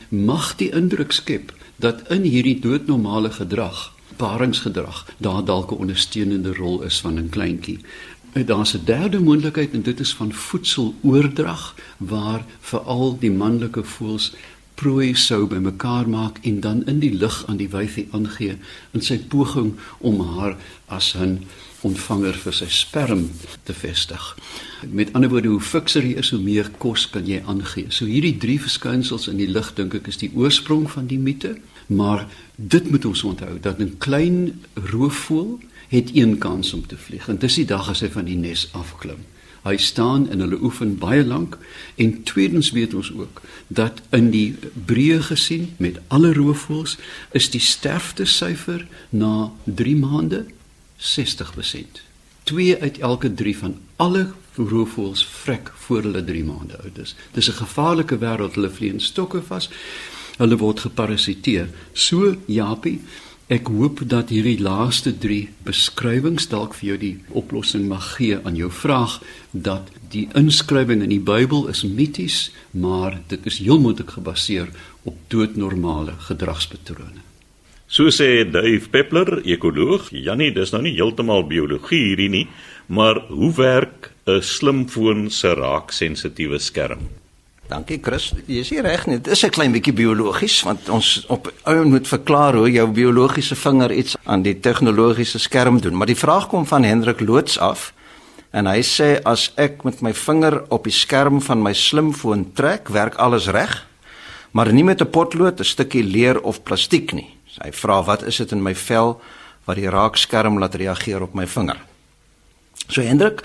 mag 0.09 0.57
die 0.57 0.71
indruk 0.71 1.13
skep 1.13 1.53
dat 1.77 2.09
in 2.09 2.23
hierdie 2.23 2.61
doodnormale 2.61 3.31
gedrag 3.31 3.93
paringsgedrag 4.17 5.07
daar 5.19 5.45
dalk 5.45 5.71
'n 5.71 5.75
ondersteunende 5.75 6.55
rol 6.55 6.83
is 6.83 7.01
van 7.01 7.15
'n 7.19 7.29
kleintjie. 7.29 7.79
En 8.33 8.47
daar's 8.47 8.75
'n 8.75 8.85
derde 8.85 9.21
moontlikheid 9.21 9.73
en 9.73 9.83
dit 9.83 10.01
is 10.01 10.15
van 10.15 10.33
voedseloordrag 10.33 11.75
waar 11.97 12.45
veral 12.61 13.19
die 13.19 13.31
manlike 13.31 13.85
voëls 13.85 14.33
prooi 14.75 15.15
sou 15.15 15.47
bymekaar 15.47 16.09
maak 16.09 16.39
en 16.43 16.61
dan 16.61 16.87
in 16.87 16.99
die 16.99 17.13
lug 17.15 17.45
aan 17.47 17.57
die 17.57 17.69
wyfie 17.69 18.09
aangee 18.11 18.57
in 18.91 19.05
sy 19.05 19.19
poging 19.19 19.75
om 19.99 20.21
haar 20.21 20.57
as 20.87 21.15
'n 21.15 21.45
ontvanger 21.81 22.35
vir 22.35 22.53
sy 22.53 22.69
sperm 22.69 23.31
te 23.63 23.75
vestig. 23.75 24.39
Met 24.91 25.13
ander 25.13 25.31
woorde, 25.31 25.49
hoe 25.49 25.61
fikser 25.61 26.07
jy 26.07 26.15
is, 26.23 26.31
hoe 26.31 26.41
meer 26.41 26.71
kos 26.79 27.11
kan 27.11 27.27
jy 27.27 27.43
aangee. 27.47 27.87
So 27.89 28.05
hierdie 28.05 28.37
drie 28.39 28.61
verskynsels 28.61 29.29
in 29.29 29.37
die 29.37 29.51
lug 29.51 29.75
dink 29.75 29.95
ek 29.95 30.07
is 30.07 30.17
die 30.17 30.31
oorsprong 30.35 30.91
van 30.91 31.07
die 31.07 31.19
mite, 31.19 31.57
maar 31.87 32.27
dit 32.57 32.91
moet 32.91 33.05
ons 33.05 33.23
onthou 33.23 33.59
dat 33.61 33.79
'n 33.79 33.99
klein 33.99 34.61
roofvoël 34.75 35.61
het 35.93 36.11
een 36.17 36.39
kans 36.39 36.73
om 36.73 36.87
te 36.87 36.97
vlieg 36.97 37.29
en 37.29 37.39
dis 37.39 37.61
die 37.61 37.69
dag 37.69 37.91
as 37.93 38.01
hy 38.01 38.09
van 38.13 38.25
die 38.25 38.39
nes 38.39 38.65
afklim. 38.73 39.21
Hy 39.63 39.77
staan 39.79 40.25
en 40.33 40.41
hulle 40.43 40.59
oefen 40.65 40.97
baie 40.99 41.23
lank 41.25 41.59
en 42.01 42.23
tweedens 42.27 42.73
weet 42.75 42.95
ons 42.99 43.13
ook 43.15 43.43
dat 43.69 44.01
in 44.11 44.31
die 44.33 44.57
breë 44.89 45.21
gesien 45.29 45.69
met 45.77 46.01
alle 46.09 46.33
roofvoëls 46.35 46.97
is 47.39 47.51
die 47.53 47.63
sterfte 47.63 48.27
syfer 48.27 48.87
na 49.11 49.53
3 49.65 49.97
maande 50.01 50.47
60%. 50.97 52.01
2 52.51 52.81
uit 52.81 52.99
elke 52.99 53.35
3 53.35 53.57
van 53.59 53.77
alle 53.97 54.31
roofvoëls 54.57 55.27
vrek 55.45 55.71
voor 55.85 56.09
hulle 56.09 56.25
3 56.25 56.45
maande 56.45 56.81
oud 56.83 56.99
is. 56.99 57.15
Dis 57.33 57.49
'n 57.49 57.61
gevaarlike 57.61 58.19
wêreld, 58.19 58.55
hulle 58.55 58.71
vlieg 58.71 58.93
in 58.93 59.01
stokke 59.01 59.43
vas. 59.43 59.71
Hulle 60.37 60.57
word 60.57 60.81
geparasiteer. 60.81 61.69
So 61.93 62.37
Japie 62.47 63.01
Ek 63.51 63.67
hoop 63.67 64.05
dat 64.07 64.31
hierdie 64.31 64.61
laaste 64.63 65.11
3 65.19 65.49
beskrywings 65.67 66.47
dalk 66.53 66.77
vir 66.79 66.93
jou 66.93 66.99
die 67.01 67.17
oplossing 67.35 67.89
mag 67.91 68.05
gee 68.15 68.37
aan 68.39 68.55
jou 68.55 68.71
vraag 68.71 69.17
dat 69.51 69.91
die 70.13 70.29
inskrywing 70.39 71.03
in 71.03 71.11
die 71.11 71.21
Bybel 71.21 71.67
is 71.73 71.83
mities, 71.83 72.53
maar 72.71 73.19
dit 73.29 73.47
is 73.47 73.59
heel 73.59 73.81
moontlik 73.83 74.15
gebaseer 74.15 74.71
op 75.03 75.17
doodnormale 75.29 76.15
gedragspatrone. 76.29 77.27
So 77.93 78.09
sê 78.09 78.47
Dave 78.49 78.89
Peppler, 78.89 79.43
ekoloog. 79.45 80.13
Jannie, 80.17 80.53
dis 80.55 80.71
nou 80.73 80.81
nie 80.87 80.95
heeltemal 80.95 81.43
biologie 81.45 82.07
hierdie 82.07 82.31
nie, 82.33 82.47
maar 82.87 83.21
hoe 83.29 83.53
werk 83.59 84.13
'n 84.27 84.41
slimfoon 84.41 85.31
se 85.31 85.53
raaksensitiewe 85.55 86.59
skerm? 86.59 87.22
Dankie 87.73 88.01
Chris. 88.05 88.33
Jy 88.45 88.61
is 88.61 88.71
reg 88.85 89.07
net. 89.09 89.25
Dit 89.25 89.33
is 89.33 89.45
'n 89.45 89.51
klein 89.51 89.73
bietjie 89.73 89.95
biologies 89.97 90.63
want 90.63 90.89
ons 90.89 91.25
op 91.29 91.53
ou 91.65 91.85
moet 91.85 92.09
verklaar 92.09 92.55
hoe 92.55 92.71
jou 92.71 92.87
biologiese 92.91 93.57
vinger 93.57 93.93
iets 93.93 94.17
aan 94.25 94.43
die 94.43 94.61
tegnologiese 94.61 95.39
skerm 95.39 95.81
doen. 95.81 95.97
Maar 95.97 96.07
die 96.07 96.17
vraag 96.17 96.49
kom 96.49 96.67
van 96.67 96.83
Hendrik 96.83 97.21
Loots 97.21 97.59
af 97.59 97.93
en 98.51 98.67
hy 98.67 98.83
sê 98.83 99.23
as 99.25 99.53
ek 99.57 99.85
met 99.85 100.03
my 100.03 100.13
vinger 100.15 100.63
op 100.69 100.85
die 100.85 100.93
skerm 100.93 101.41
van 101.41 101.63
my 101.63 101.73
slimfoon 101.73 102.53
trek, 102.53 102.89
werk 102.89 103.15
alles 103.15 103.47
reg, 103.49 103.87
maar 104.51 104.73
nie 104.73 104.85
met 104.85 105.01
'n 105.01 105.11
potlood, 105.11 105.61
'n 105.61 105.65
stukkie 105.65 106.05
leer 106.05 106.43
of 106.43 106.63
plastiek 106.63 107.13
nie. 107.13 107.35
Hy 107.65 107.73
vra 107.73 108.03
wat 108.03 108.23
is 108.23 108.37
dit 108.37 108.53
in 108.53 108.63
my 108.63 108.75
vel 108.75 109.21
wat 109.65 109.77
die 109.77 109.89
raakskerm 109.89 110.59
laat 110.59 110.75
reageer 110.75 111.23
op 111.23 111.35
my 111.35 111.47
vinger? 111.47 111.81
So 112.89 113.01
Hendrik, 113.01 113.43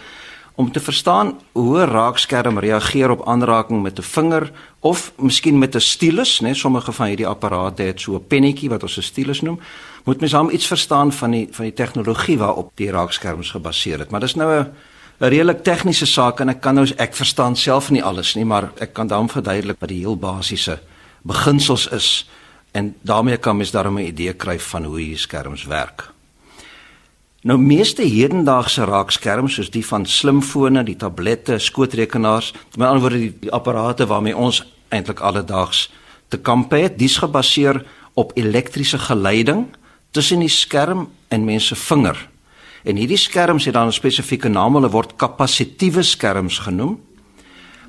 om 0.58 0.72
te 0.72 0.80
verstaan 0.80 1.36
hoe 1.52 1.86
raakskerm 1.86 2.58
reageer 2.60 3.12
op 3.14 3.28
aanraking 3.30 3.82
met 3.82 4.00
'n 4.00 4.02
vinger 4.02 4.52
of 4.80 5.12
miskien 5.18 5.58
met 5.58 5.76
'n 5.76 5.80
stylus, 5.80 6.42
né? 6.42 6.52
Sommige 6.52 6.92
van 6.92 7.08
hierdie 7.08 7.28
apparate 7.28 7.84
het 7.84 8.02
so 8.02 8.16
'n 8.16 8.28
pennetjie 8.28 8.70
wat 8.70 8.84
ons 8.84 8.98
'n 8.98 9.02
stylus 9.02 9.42
noem. 9.42 9.60
moet 10.04 10.20
mens 10.20 10.32
hom 10.32 10.50
iets 10.50 10.68
verstaan 10.68 11.12
van 11.12 11.32
die 11.32 11.48
van 11.52 11.66
die 11.66 11.74
tegnologie 11.74 12.38
waarop 12.38 12.72
die 12.76 12.92
raakskerms 12.92 13.52
gebaseer 13.52 14.00
het. 14.00 14.10
Maar 14.10 14.20
dis 14.20 14.36
nou 14.36 14.60
'n 14.60 14.72
'n 15.20 15.30
redelik 15.30 15.64
tegniese 15.64 16.06
saak 16.06 16.40
en 16.40 16.50
ek 16.50 16.62
kan 16.62 16.76
nou 16.76 16.88
ek 16.98 17.16
verstaan 17.16 17.56
self 17.56 17.90
nie 17.90 18.04
alles 18.04 18.36
nie, 18.36 18.46
maar 18.46 18.72
ek 18.78 18.94
kan 18.94 19.08
daarom 19.08 19.30
verduidelik 19.30 19.80
wat 19.80 19.90
die 19.90 20.00
heel 20.00 20.18
basiese 20.18 20.80
beginsels 21.22 21.88
is 21.88 22.30
en 22.72 22.96
daarmee 23.02 23.38
kan 23.38 23.58
mens 23.58 23.72
daarmee 23.72 24.06
'n 24.06 24.08
idee 24.08 24.34
kry 24.34 24.60
van 24.60 24.84
hoe 24.84 24.98
hierdie 24.98 25.18
skerms 25.18 25.66
werk. 25.66 26.17
Nou 27.48 27.56
meeste 27.64 28.04
hedendaagse 28.04 28.84
raakskerms 28.84 29.56
soos 29.56 29.70
die 29.72 29.86
van 29.88 30.04
slimfone, 30.06 30.82
die 30.84 30.98
tablette, 31.00 31.56
skootrekenaars, 31.64 32.50
met 32.76 32.88
ander 32.88 33.04
woorde 33.06 33.20
die, 33.22 33.30
die 33.46 33.52
apparate 33.56 34.04
waarmee 34.10 34.36
ons 34.36 34.66
eintlik 34.92 35.22
alledaags 35.24 35.86
te 36.28 36.40
kamp 36.44 36.74
het, 36.76 36.98
dis 37.00 37.16
gebaseer 37.24 37.80
op 38.20 38.34
elektriese 38.36 39.00
geleiding 39.00 39.64
tussen 40.12 40.44
die 40.44 40.52
skerm 40.52 41.06
en 41.32 41.46
mense 41.48 41.76
vinger. 41.76 42.20
En 42.84 43.00
hierdie 43.00 43.20
skerms 43.22 43.66
het 43.66 43.78
dan 43.78 43.88
'n 43.88 43.96
spesifieke 43.96 44.50
naam, 44.50 44.76
hulle 44.76 44.90
word 44.92 45.16
kapasitiewe 45.16 46.04
skerms 46.04 46.60
genoem. 46.60 47.00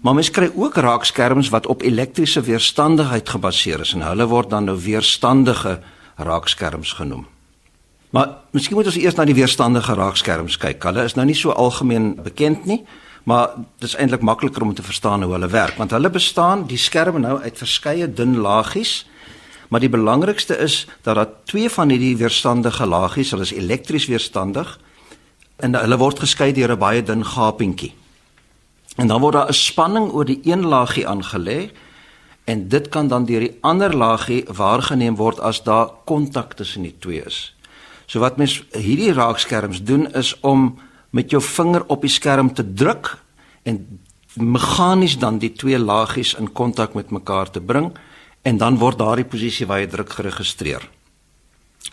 Maar 0.03 0.15
mens 0.15 0.31
kry 0.31 0.51
ook 0.55 0.77
raakskerms 0.77 1.49
wat 1.49 1.67
op 1.67 1.83
elektriese 1.83 2.41
weerstandigheid 2.41 3.29
gebaseer 3.29 3.81
is 3.81 3.93
en 3.93 4.03
hulle 4.03 4.27
word 4.27 4.51
dan 4.51 4.65
nou 4.65 4.79
weerstandige 4.79 5.81
raakskerms 6.17 6.93
genoem. 6.93 7.27
Maar 8.11 8.29
miskien 8.57 8.77
moet 8.77 8.89
ons 8.89 8.97
eers 8.97 9.15
na 9.19 9.27
die 9.29 9.37
weerstandige 9.37 9.95
raakskerms 9.95 10.57
kyk. 10.61 10.83
Hulle 10.89 11.05
is 11.05 11.17
nou 11.19 11.27
nie 11.29 11.37
so 11.37 11.53
algemeen 11.53 12.15
bekend 12.25 12.65
nie, 12.69 12.81
maar 13.29 13.53
dit 13.79 13.89
is 13.91 13.97
eintlik 14.01 14.25
makliker 14.25 14.65
om 14.65 14.75
te 14.75 14.83
verstaan 14.83 15.23
hoe 15.23 15.35
hulle 15.35 15.51
werk 15.53 15.77
want 15.77 15.93
hulle 15.93 16.11
bestaan 16.11 16.65
die 16.71 16.81
skerm 16.81 17.21
nou 17.21 17.37
uit 17.43 17.59
verskeie 17.61 18.09
dun 18.09 18.39
laagies. 18.41 19.03
Maar 19.69 19.85
die 19.85 19.93
belangrikste 19.93 20.57
is 20.57 20.87
dat 21.05 21.19
daar 21.19 21.29
twee 21.45 21.69
van 21.71 21.93
hierdie 21.93 22.17
weerstandige 22.17 22.87
laagies, 22.87 23.31
hulle 23.31 23.45
is 23.45 23.53
elektries 23.53 24.09
weerstandig 24.09 24.79
en 25.61 25.77
hulle 25.77 25.99
word 26.01 26.25
geskei 26.25 26.53
deur 26.53 26.73
'n 26.73 26.79
baie 26.79 27.03
dun 27.03 27.25
gapientjie. 27.25 27.93
En 28.97 29.07
dan 29.07 29.21
word 29.21 29.35
daar 29.35 29.49
'n 29.49 29.53
spanning 29.53 30.13
oor 30.13 30.25
die 30.25 30.41
een 30.45 30.65
laagie 30.65 31.07
aangelê 31.07 31.71
en 32.45 32.69
dit 32.69 32.89
kan 32.89 33.09
dan 33.09 33.25
deur 33.25 33.41
die 33.41 33.59
ander 33.61 33.97
laagie 33.97 34.45
waargeneem 34.49 35.17
word 35.17 35.41
as 35.41 35.63
daar 35.63 35.89
kontak 36.05 36.55
tussen 36.55 36.83
die 36.83 36.97
twee 36.99 37.25
is. 37.25 37.58
So 38.09 38.23
wat 38.25 38.39
mens 38.41 38.63
hierdie 38.73 39.13
raakskerms 39.13 39.83
doen 39.85 40.09
is 40.17 40.33
om 40.41 40.79
met 41.13 41.31
jou 41.31 41.41
vinger 41.45 41.85
op 41.93 42.05
die 42.05 42.13
skerm 42.13 42.53
te 42.55 42.65
druk 42.65 43.15
en 43.69 43.83
meganies 44.39 45.19
dan 45.21 45.39
die 45.43 45.53
twee 45.53 45.79
laagies 45.79 46.35
in 46.39 46.53
kontak 46.53 46.95
met 46.97 47.13
mekaar 47.13 47.51
te 47.51 47.61
bring 47.61 47.91
en 48.49 48.61
dan 48.61 48.79
word 48.81 48.99
daardie 49.01 49.29
posisie 49.29 49.67
waar 49.67 49.83
jy 49.83 49.91
druk 49.93 50.15
geregistreer. 50.17 50.85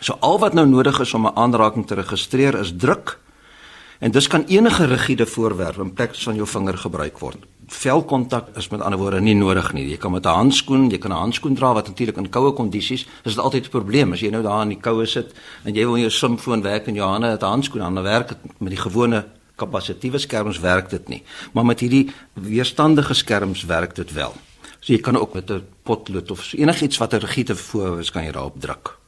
So 0.00 0.16
al 0.20 0.38
wat 0.40 0.56
nou 0.56 0.66
nodig 0.68 1.00
is 1.00 1.14
om 1.14 1.26
'n 1.26 1.36
aanraking 1.36 1.86
te 1.86 1.94
registreer 1.94 2.54
is 2.60 2.72
druk 2.76 3.18
En 3.98 4.10
dis 4.10 4.26
kan 4.26 4.44
enige 4.44 4.84
rigiede 4.84 5.26
voorwerp 5.26 5.78
in 5.78 5.92
plek 5.92 6.14
van 6.14 6.34
jou 6.34 6.46
vinger 6.46 6.78
gebruik 6.78 7.18
word. 7.18 7.44
Velkontak 7.66 8.48
is 8.56 8.68
met 8.68 8.80
ander 8.80 8.98
woorde 8.98 9.20
nie 9.20 9.34
nodig 9.34 9.72
nie. 9.72 9.88
Jy 9.88 9.96
kan 9.96 10.12
met 10.12 10.26
'n 10.26 10.28
handskoen, 10.28 10.90
jy 10.90 10.98
kan 10.98 11.10
'n 11.10 11.16
handskoen 11.16 11.54
dra 11.54 11.72
wat 11.72 11.86
natuurlik 11.86 12.16
in 12.16 12.28
koue 12.28 12.52
kondisies 12.52 13.06
is 13.24 13.34
dit 13.34 13.38
altyd 13.38 13.64
'n 13.64 13.70
probleem 13.70 14.12
as 14.12 14.20
jy 14.20 14.30
nou 14.30 14.42
daar 14.42 14.62
in 14.62 14.68
die 14.68 14.80
koue 14.80 15.06
sit 15.06 15.34
en 15.64 15.74
jy 15.74 15.84
wil 15.84 15.96
jou 15.96 16.10
slimfoon 16.10 16.62
werk 16.62 16.86
in 16.86 16.94
jou 16.94 17.08
hande 17.08 17.26
met 17.26 17.42
'n 17.42 17.46
handskoen 17.46 17.82
aan, 17.82 17.94
dan 17.94 18.04
werk 18.04 18.28
dit 18.28 18.38
met 18.58 18.70
die 18.70 18.80
gewone 18.80 19.24
kapasitiewe 19.56 20.18
skerms 20.18 20.60
werk 20.60 20.90
dit 20.90 21.08
nie. 21.08 21.22
Maar 21.52 21.64
met 21.64 21.80
hierdie 21.80 22.10
weerstandige 22.34 23.14
skerms 23.14 23.64
werk 23.64 23.94
dit 23.94 24.12
wel. 24.12 24.34
So 24.80 24.92
jy 24.92 25.00
kan 25.00 25.16
ook 25.16 25.34
met 25.34 25.50
'n 25.50 25.62
potlood 25.82 26.30
of 26.30 26.52
enigiets 26.52 26.98
wat 26.98 27.12
'n 27.12 27.18
rigiede 27.18 27.56
voorwerp 27.56 28.00
is 28.00 28.10
kan 28.10 28.24
jy 28.24 28.32
daarop 28.32 28.60
druk. 28.60 28.98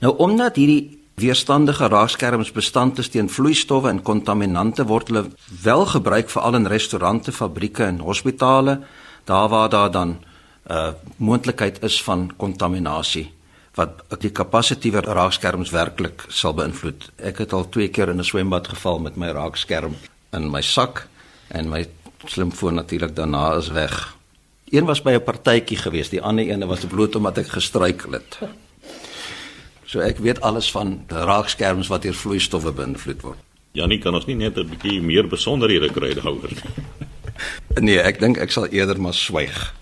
Nou 0.00 0.16
omdat 0.16 0.56
hierdie 0.56 1.01
Weerstandige 1.22 1.86
raakskerms 1.86 2.50
bestand 2.50 2.98
is 2.98 3.08
teen 3.14 3.28
vloeistowwe 3.30 3.90
en 3.92 4.00
kontaminante 4.02 4.82
word 4.88 5.12
hulle 5.12 5.22
wel 5.62 5.84
gebruik 5.86 6.30
veral 6.32 6.58
in 6.58 6.66
restaurante, 6.66 7.32
fabrieke 7.32 7.84
en 7.84 8.00
hospitale, 8.02 8.80
daar 9.30 9.48
waar 9.48 9.68
daar 9.70 9.90
dan 9.90 10.08
'n 10.18 10.72
uh, 10.72 10.88
moontlikheid 11.16 11.82
is 11.82 12.02
van 12.02 12.32
kontaminasie 12.36 13.30
wat 13.74 14.02
die 14.20 14.30
kapasitiewe 14.30 15.00
raakskerms 15.00 15.70
werklik 15.70 16.24
sal 16.28 16.54
beïnvloed. 16.54 17.10
Ek 17.16 17.38
het 17.38 17.52
al 17.52 17.68
twee 17.68 17.88
keer 17.88 18.08
in 18.08 18.18
'n 18.18 18.24
swembad 18.24 18.68
geval 18.68 18.98
met 18.98 19.16
my 19.16 19.30
raakskerm 19.30 19.94
in 20.32 20.50
my 20.50 20.62
sak 20.62 21.08
en 21.48 21.68
my 21.68 21.86
slimfoon 22.24 22.74
natuurlik 22.74 23.16
daarna 23.16 23.54
is 23.56 23.68
weg. 23.68 24.16
Een 24.70 24.84
was 24.84 25.02
by 25.02 25.12
'n 25.12 25.24
partytjie 25.24 25.76
geweest, 25.76 26.10
die 26.10 26.22
ander 26.22 26.50
een 26.50 26.66
was 26.66 26.84
bloot 26.84 27.14
omdat 27.16 27.38
ek 27.38 27.48
gestruikel 27.48 28.12
het. 28.12 28.38
So 29.92 30.00
ek 30.00 30.22
weet 30.24 30.40
alles 30.40 30.70
van 30.72 31.02
raakskerms 31.12 31.90
wat 31.92 32.06
deur 32.06 32.16
vloeistowwe 32.16 32.72
beïnvloed 32.72 33.20
word. 33.26 33.40
Janie, 33.76 33.98
kan 34.00 34.14
ons 34.16 34.24
nie 34.24 34.36
net 34.36 34.56
'n 34.56 34.68
bietjie 34.68 35.00
meer 35.00 35.28
besonderhede 35.28 35.92
kry 35.92 36.14
daaroor 36.14 36.48
nie? 36.48 36.72
nee, 37.86 37.98
ek 38.00 38.20
dink 38.20 38.38
ek 38.38 38.50
sal 38.50 38.66
eerder 38.72 39.00
maar 39.00 39.14
swyg. 39.14 39.74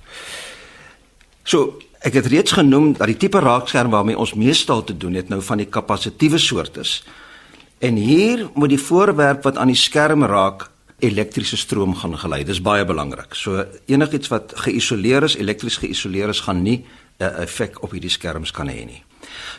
So, 1.44 1.78
ek 2.02 2.14
het 2.14 2.26
reeds 2.26 2.52
genoem 2.52 2.92
dat 2.98 3.06
die 3.06 3.16
tipe 3.16 3.38
raakskerm 3.38 3.90
waarmee 3.90 4.18
ons 4.18 4.34
meestal 4.34 4.82
te 4.84 4.96
doen 4.96 5.14
het 5.14 5.28
nou 5.28 5.42
van 5.42 5.58
die 5.58 5.70
kapasitiewe 5.70 6.38
soort 6.38 6.76
is. 6.76 7.02
En 7.78 7.94
hier 7.94 8.50
moet 8.54 8.68
die 8.68 8.82
voorwerp 8.82 9.42
wat 9.42 9.56
aan 9.56 9.70
die 9.70 9.78
skerm 9.78 10.24
raak 10.24 10.70
elektriese 10.98 11.56
stroom 11.56 11.94
gaan 11.94 12.18
gelei. 12.18 12.44
Dis 12.44 12.60
baie 12.60 12.84
belangrik. 12.84 13.34
So 13.34 13.64
enigiets 13.86 14.28
wat 14.28 14.52
geïsoleer 14.54 15.22
is, 15.22 15.36
elektries 15.36 15.78
geïsoleer 15.78 16.28
is, 16.28 16.40
gaan 16.40 16.62
nie 16.62 16.84
'n 17.20 17.42
effek 17.46 17.82
op 17.82 17.90
hierdie 17.90 18.10
skerms 18.10 18.50
kan 18.50 18.68
hê 18.68 18.84
nie. 18.86 19.02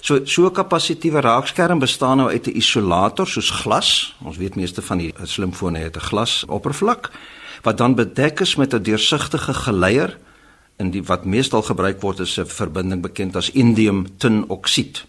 So 0.02 0.26
so 0.26 0.50
kapasitiewe 0.52 1.22
raakskerm 1.22 1.80
bestaan 1.80 2.18
nou 2.18 2.30
uit 2.30 2.48
'n 2.48 2.58
isolator 2.58 3.28
soos 3.28 3.50
glas. 3.50 4.16
Ons 4.24 4.38
weet 4.38 4.56
meeste 4.56 4.82
van 4.82 4.98
die 4.98 5.14
slimfone 5.24 5.80
het 5.80 5.96
'n 5.96 6.00
glas 6.00 6.46
oppervlak 6.48 7.12
wat 7.62 7.78
dan 7.78 7.96
bedek 7.96 8.40
is 8.40 8.56
met 8.56 8.74
'n 8.74 8.82
deursigtige 8.82 9.54
geleier 9.54 10.18
in 10.78 10.92
die 10.92 11.04
wat 11.04 11.26
meestal 11.26 11.62
gebruik 11.62 12.02
word 12.02 12.20
is 12.20 12.40
'n 12.40 12.46
verbinding 12.46 13.02
bekend 13.02 13.36
as 13.36 13.52
indium 13.52 14.18
tin 14.18 14.50
oksied. 14.50 15.06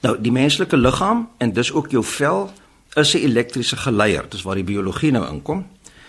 Nou 0.00 0.20
die 0.20 0.32
menslike 0.32 0.76
liggaam 0.76 1.28
en 1.38 1.52
dus 1.52 1.72
ook 1.72 1.90
jou 1.90 2.04
vel 2.04 2.52
is 2.94 3.14
'n 3.14 3.18
elektriese 3.18 3.76
geleier. 3.76 4.24
Dis 4.28 4.42
waar 4.42 4.54
die 4.54 4.64
biologie 4.64 5.10
nou 5.10 5.28
inkom. 5.32 5.66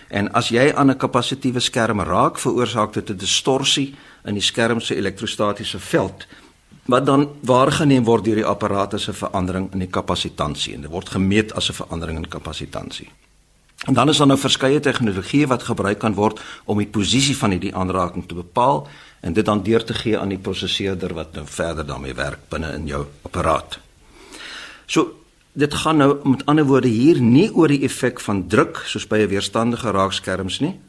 En 0.08 0.32
as 0.34 0.50
jy 0.50 0.74
aan 0.74 0.90
'n 0.90 0.98
kapasitiewe 0.98 1.60
skerm 1.60 2.02
raak, 2.02 2.40
veroorsaak 2.40 2.94
dit 2.94 3.10
'n 3.10 3.18
distorsie 3.18 3.96
in 4.24 4.34
die 4.34 4.44
skerm 4.44 4.80
se 4.80 4.96
elektrostatiese 4.96 5.80
veld 5.80 6.28
wat 6.88 7.06
dan 7.06 7.28
waargeneem 7.44 8.04
word 8.08 8.26
deur 8.26 8.40
die 8.40 8.48
apparate 8.48 8.98
se 8.98 9.14
verandering 9.14 9.70
in 9.76 9.84
die 9.84 9.92
kapasitansie 9.92 10.74
en 10.74 10.86
dit 10.88 10.92
word 10.92 11.10
gemeet 11.10 11.54
as 11.54 11.70
'n 11.70 11.80
verandering 11.84 12.18
in 12.18 12.28
kapasitansie. 12.28 13.10
En 13.86 13.94
dan 13.94 14.10
is 14.10 14.18
daar 14.18 14.28
nou 14.28 14.40
verskeie 14.40 14.80
tegnologieë 14.80 15.48
wat 15.48 15.64
gebruik 15.64 16.00
kan 16.00 16.14
word 16.14 16.40
om 16.66 16.78
die 16.78 16.88
posisie 16.88 17.38
van 17.38 17.52
hierdie 17.52 17.76
aanraking 17.76 18.28
te 18.28 18.36
bepaal 18.36 18.88
en 19.22 19.34
dit 19.34 19.46
dan 19.46 19.64
deur 19.64 19.84
te 19.84 19.94
gee 19.94 20.18
aan 20.18 20.30
die 20.30 20.42
prosesseerder 20.42 21.14
wat 21.14 21.34
nou 21.34 21.46
verder 21.46 21.86
daarmee 21.86 22.14
werk 22.14 22.50
binne 22.50 22.74
in 22.74 22.88
jou 22.88 23.06
apparaat. 23.22 23.80
So 24.86 25.14
dit 25.54 25.74
gaan 25.74 25.98
nou 25.98 26.30
met 26.30 26.46
ander 26.46 26.66
woorde 26.66 26.88
hier 26.88 27.22
nie 27.22 27.54
oor 27.54 27.68
die 27.68 27.84
effek 27.84 28.20
van 28.20 28.48
druk 28.48 28.82
soos 28.86 29.08
by 29.08 29.18
'n 29.18 29.28
weerstandige 29.28 29.92
raakskerms 29.92 30.60
nie, 30.60 30.80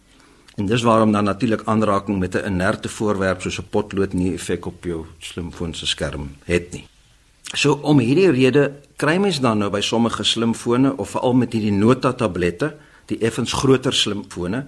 En 0.59 0.67
dis 0.67 0.83
waarom 0.83 1.13
dan 1.13 1.25
natuurlik 1.25 1.63
aanraking 1.65 2.19
met 2.19 2.35
'n 2.35 2.47
inerte 2.47 2.89
voorwerp 2.89 3.41
soos 3.41 3.59
'n 3.59 3.69
potlood 3.71 4.13
nie 4.13 4.33
effek 4.33 4.67
op 4.67 4.85
jou 4.85 5.07
slimfoon 5.19 5.75
se 5.75 5.87
skerm 5.87 6.37
het 6.45 6.73
nie. 6.73 6.87
So 7.43 7.73
om 7.83 7.99
hierdie 7.99 8.31
rede 8.31 8.73
kry 8.97 9.17
mens 9.17 9.41
dan 9.41 9.59
nou 9.59 9.71
by 9.71 9.81
sommige 9.81 10.25
slimfone 10.25 10.97
of 10.97 11.11
veral 11.11 11.33
met 11.33 11.53
hierdie 11.53 11.73
Nota 11.73 12.13
tablette, 12.13 12.77
die 13.07 13.19
effens 13.19 13.53
groter 13.53 13.95
slimfone, 13.95 14.67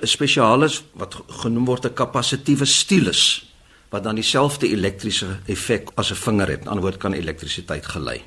'n 0.00 0.06
spesialis 0.06 0.84
wat 0.92 1.22
genoem 1.26 1.64
word 1.64 1.84
'n 1.84 1.92
kapasitiewe 1.92 2.64
stylus 2.64 3.52
wat 3.88 4.02
dan 4.02 4.14
dieselfde 4.14 4.68
elektriese 4.68 5.26
effek 5.46 5.90
as 5.94 6.10
'n 6.10 6.14
vinger 6.14 6.48
het. 6.48 6.56
Aan 6.56 6.62
die 6.62 6.68
ander 6.68 6.82
woord 6.82 6.96
kan 6.96 7.12
elektrisiteit 7.12 7.86
gelei. 7.86 8.22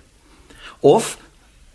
Of 0.79 1.17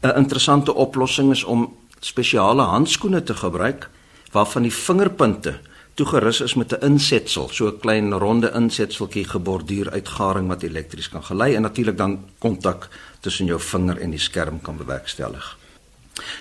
'n 0.00 0.16
interessante 0.16 0.74
oplossing 0.74 1.30
is 1.30 1.44
om 1.44 1.76
spesiale 2.00 2.62
handskoene 2.62 3.22
te 3.22 3.34
gebruik 3.34 3.90
waarvan 4.36 4.66
die 4.66 4.74
vingerpunte 4.74 5.56
toegerus 5.96 6.42
is 6.44 6.54
met 6.54 6.72
'n 6.72 6.84
insetsel, 6.92 7.48
so 7.48 7.66
'n 7.68 7.80
klein 7.80 8.12
ronde 8.12 8.50
insetseltjie 8.54 9.24
geborduur 9.24 9.90
uit 9.90 10.08
garing 10.08 10.48
wat 10.48 10.62
elektries 10.62 11.08
kan 11.08 11.24
gelei 11.24 11.54
en 11.54 11.62
natuurlik 11.62 11.96
dan 11.96 12.18
kontak 12.38 12.88
tussen 13.20 13.46
jou 13.46 13.60
vinger 13.60 13.98
en 13.98 14.10
die 14.10 14.20
skerm 14.20 14.60
kan 14.60 14.76
bewerkstellig. 14.76 15.56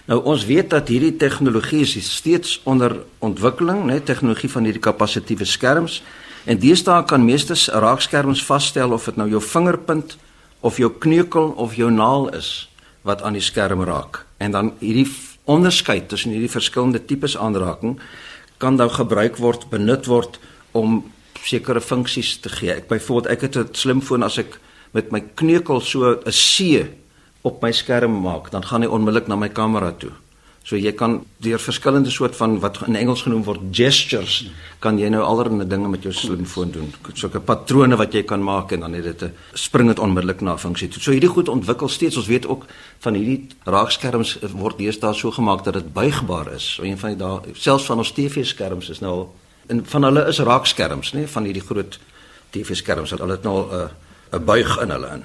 Nou 0.06 0.24
ons 0.24 0.46
weet 0.46 0.70
dat 0.70 0.88
hierdie 0.88 1.16
tegnologie 1.16 1.86
steeds 1.86 2.62
onder 2.64 2.96
ontwikkeling, 3.20 3.86
né, 3.86 4.04
tegnologie 4.04 4.50
van 4.52 4.64
hierdie 4.64 4.82
kapasitiewe 4.82 5.46
skerms 5.46 6.04
en 6.46 6.60
deesdae 6.60 7.04
kan 7.06 7.26
meeste 7.26 7.56
raakskerms 7.72 8.44
vasstel 8.46 8.92
of 8.92 9.06
dit 9.06 9.16
nou 9.16 9.30
jou 9.30 9.42
vingerpunt 9.42 10.18
of 10.60 10.78
jou 10.78 10.92
kneukel 11.00 11.54
of 11.56 11.76
jou 11.76 11.92
naal 11.92 12.30
is 12.34 12.70
wat 13.02 13.22
aan 13.22 13.34
die 13.34 13.42
skerm 13.42 13.84
raak. 13.84 14.26
En 14.38 14.52
dan 14.52 14.74
hierdie 14.80 15.08
onderskeid 15.46 16.10
tussen 16.10 16.32
hierdie 16.32 16.52
verskillende 16.52 17.02
tipes 17.06 17.38
aanraking 17.38 18.00
kan 18.58 18.78
dan 18.78 18.90
gebruik 18.90 19.38
word, 19.38 19.70
benut 19.70 20.08
word 20.08 20.40
om 20.72 21.04
sekere 21.46 21.82
funksies 21.82 22.38
te 22.42 22.50
gee. 22.50 22.74
Ek 22.74 22.88
byvoorbeeld 22.90 23.32
ek 23.32 23.42
het 23.42 23.58
'n 23.58 23.74
slimfoon 23.74 24.24
as 24.24 24.38
ek 24.38 24.60
met 24.94 25.12
my 25.12 25.22
kneukel 25.36 25.82
so 25.82 26.16
'n 26.26 26.32
C 26.32 26.88
op 27.42 27.62
my 27.62 27.72
skerm 27.72 28.22
maak, 28.22 28.52
dan 28.52 28.64
gaan 28.64 28.82
hy 28.82 28.88
onmiddellik 28.88 29.28
na 29.28 29.36
my 29.36 29.50
kamera 29.50 29.92
toe. 29.92 30.12
So 30.66 30.80
jy 30.82 30.96
kan 30.98 31.20
deur 31.46 31.62
verskillende 31.62 32.10
soort 32.10 32.34
van 32.40 32.56
wat 32.60 32.80
in 32.88 32.96
Engels 32.98 33.22
genoem 33.22 33.44
word 33.46 33.68
gestures 33.70 34.40
kan 34.82 34.98
jy 34.98 35.12
nou 35.14 35.22
allerlei 35.22 35.68
dinge 35.70 35.92
met 35.94 36.02
jou 36.02 36.14
slimfoon 36.14 36.72
doen. 36.74 36.88
Soke 37.14 37.38
patrone 37.38 37.98
wat 38.00 38.16
jy 38.18 38.24
kan 38.26 38.42
maak 38.42 38.74
en 38.74 38.82
dan 38.82 38.94
het 38.98 39.04
dit 39.04 39.24
'n 39.30 39.34
spring 39.54 39.88
dit 39.88 40.00
onmiddellik 40.00 40.42
na 40.42 40.58
funksie 40.58 40.88
toe. 40.90 41.02
So 41.02 41.12
hierdie 41.12 41.30
goed 41.30 41.50
ontwikkel 41.50 41.88
steeds. 41.88 42.18
Ons 42.18 42.28
weet 42.28 42.48
ook 42.48 42.66
van 43.00 43.14
hierdie 43.14 43.48
raakskerms 43.64 44.40
word 44.54 44.78
deesdae 44.78 45.14
so 45.14 45.32
gemaak 45.32 45.64
dat 45.64 45.74
dit 45.74 45.94
buigbaar 45.94 46.54
is. 46.54 46.74
So 46.74 46.84
een 46.84 46.98
van 46.98 47.10
die 47.10 47.18
dae 47.18 47.40
selfs 47.54 47.86
van 47.86 47.98
ons 47.98 48.12
TV-skerms 48.12 48.90
is 48.90 49.00
nou 49.00 49.28
en 49.68 49.86
van 49.86 50.04
hulle 50.04 50.28
is 50.28 50.40
raakskerms, 50.40 51.14
nê, 51.14 51.28
van 51.28 51.44
hierdie 51.44 51.66
groot 51.66 52.00
TV-skerms. 52.50 53.10
Hulle 53.10 53.32
het 53.32 53.44
nou 53.44 53.70
'n 53.70 53.90
'n 54.34 54.46
buig 54.46 54.82
in 54.82 54.90
hulle 54.90 55.10
in. 55.14 55.24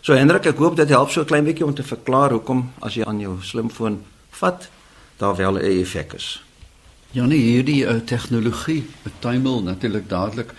So 0.00 0.12
Hendrik, 0.12 0.46
ek 0.46 0.56
hoop 0.56 0.76
dit 0.76 0.88
help 0.88 1.10
so 1.10 1.20
'n 1.20 1.26
klein 1.26 1.44
bietjie 1.44 1.64
om 1.64 1.74
te 1.74 1.82
verklaar 1.82 2.30
hoekom 2.30 2.72
as 2.80 2.94
jy 2.94 3.04
aan 3.04 3.20
jou 3.20 3.36
slimfoon 3.40 4.04
vat 4.40 4.68
daar 5.16 5.36
wel 5.36 5.58
'n 5.58 5.80
effek 5.80 6.12
is. 6.12 6.42
Ja 7.16 7.24
nee, 7.24 7.38
hierdie 7.38 7.84
uh, 7.86 7.94
tegnologie, 8.04 8.82
betuimel 9.02 9.62
natuurlik 9.62 10.08
dadelik 10.10 10.50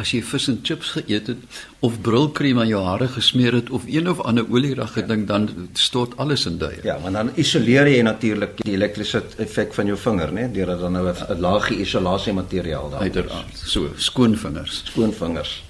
as 0.00 0.14
jy 0.14 0.22
vis 0.24 0.46
en 0.48 0.60
chips 0.64 0.94
geëet 0.94 1.26
het 1.26 1.58
of 1.84 1.98
brilkrem 2.00 2.60
aan 2.62 2.70
jou 2.70 2.80
hare 2.84 3.08
gesmeer 3.08 3.52
het 3.58 3.70
of 3.70 3.84
een 3.90 4.08
of 4.08 4.22
ander 4.24 4.46
olierige 4.48 5.00
ja. 5.00 5.06
ding 5.06 5.26
dan 5.26 5.68
stort 5.72 6.16
alles 6.16 6.46
in 6.46 6.58
duie. 6.58 6.80
Ja, 6.82 6.96
maar 7.02 7.12
dan 7.12 7.30
isoleer 7.34 7.90
jy 7.90 8.00
natuurlik 8.06 8.56
die 8.62 8.72
elektriese 8.78 9.22
effek 9.36 9.74
van 9.74 9.86
jou 9.86 9.98
vinger, 9.98 10.32
né, 10.32 10.48
deurdat 10.52 10.80
dan 10.80 10.92
nou 10.92 11.12
'n 11.12 11.40
laagie 11.40 11.80
isolasie 11.84 12.32
materiaal 12.32 12.90
daar. 12.90 13.00
Uiteraard. 13.00 13.58
So, 13.64 13.90
skoon 13.96 14.36
vingers, 14.36 14.82
skoon 14.84 15.12
vingers. 15.12 15.64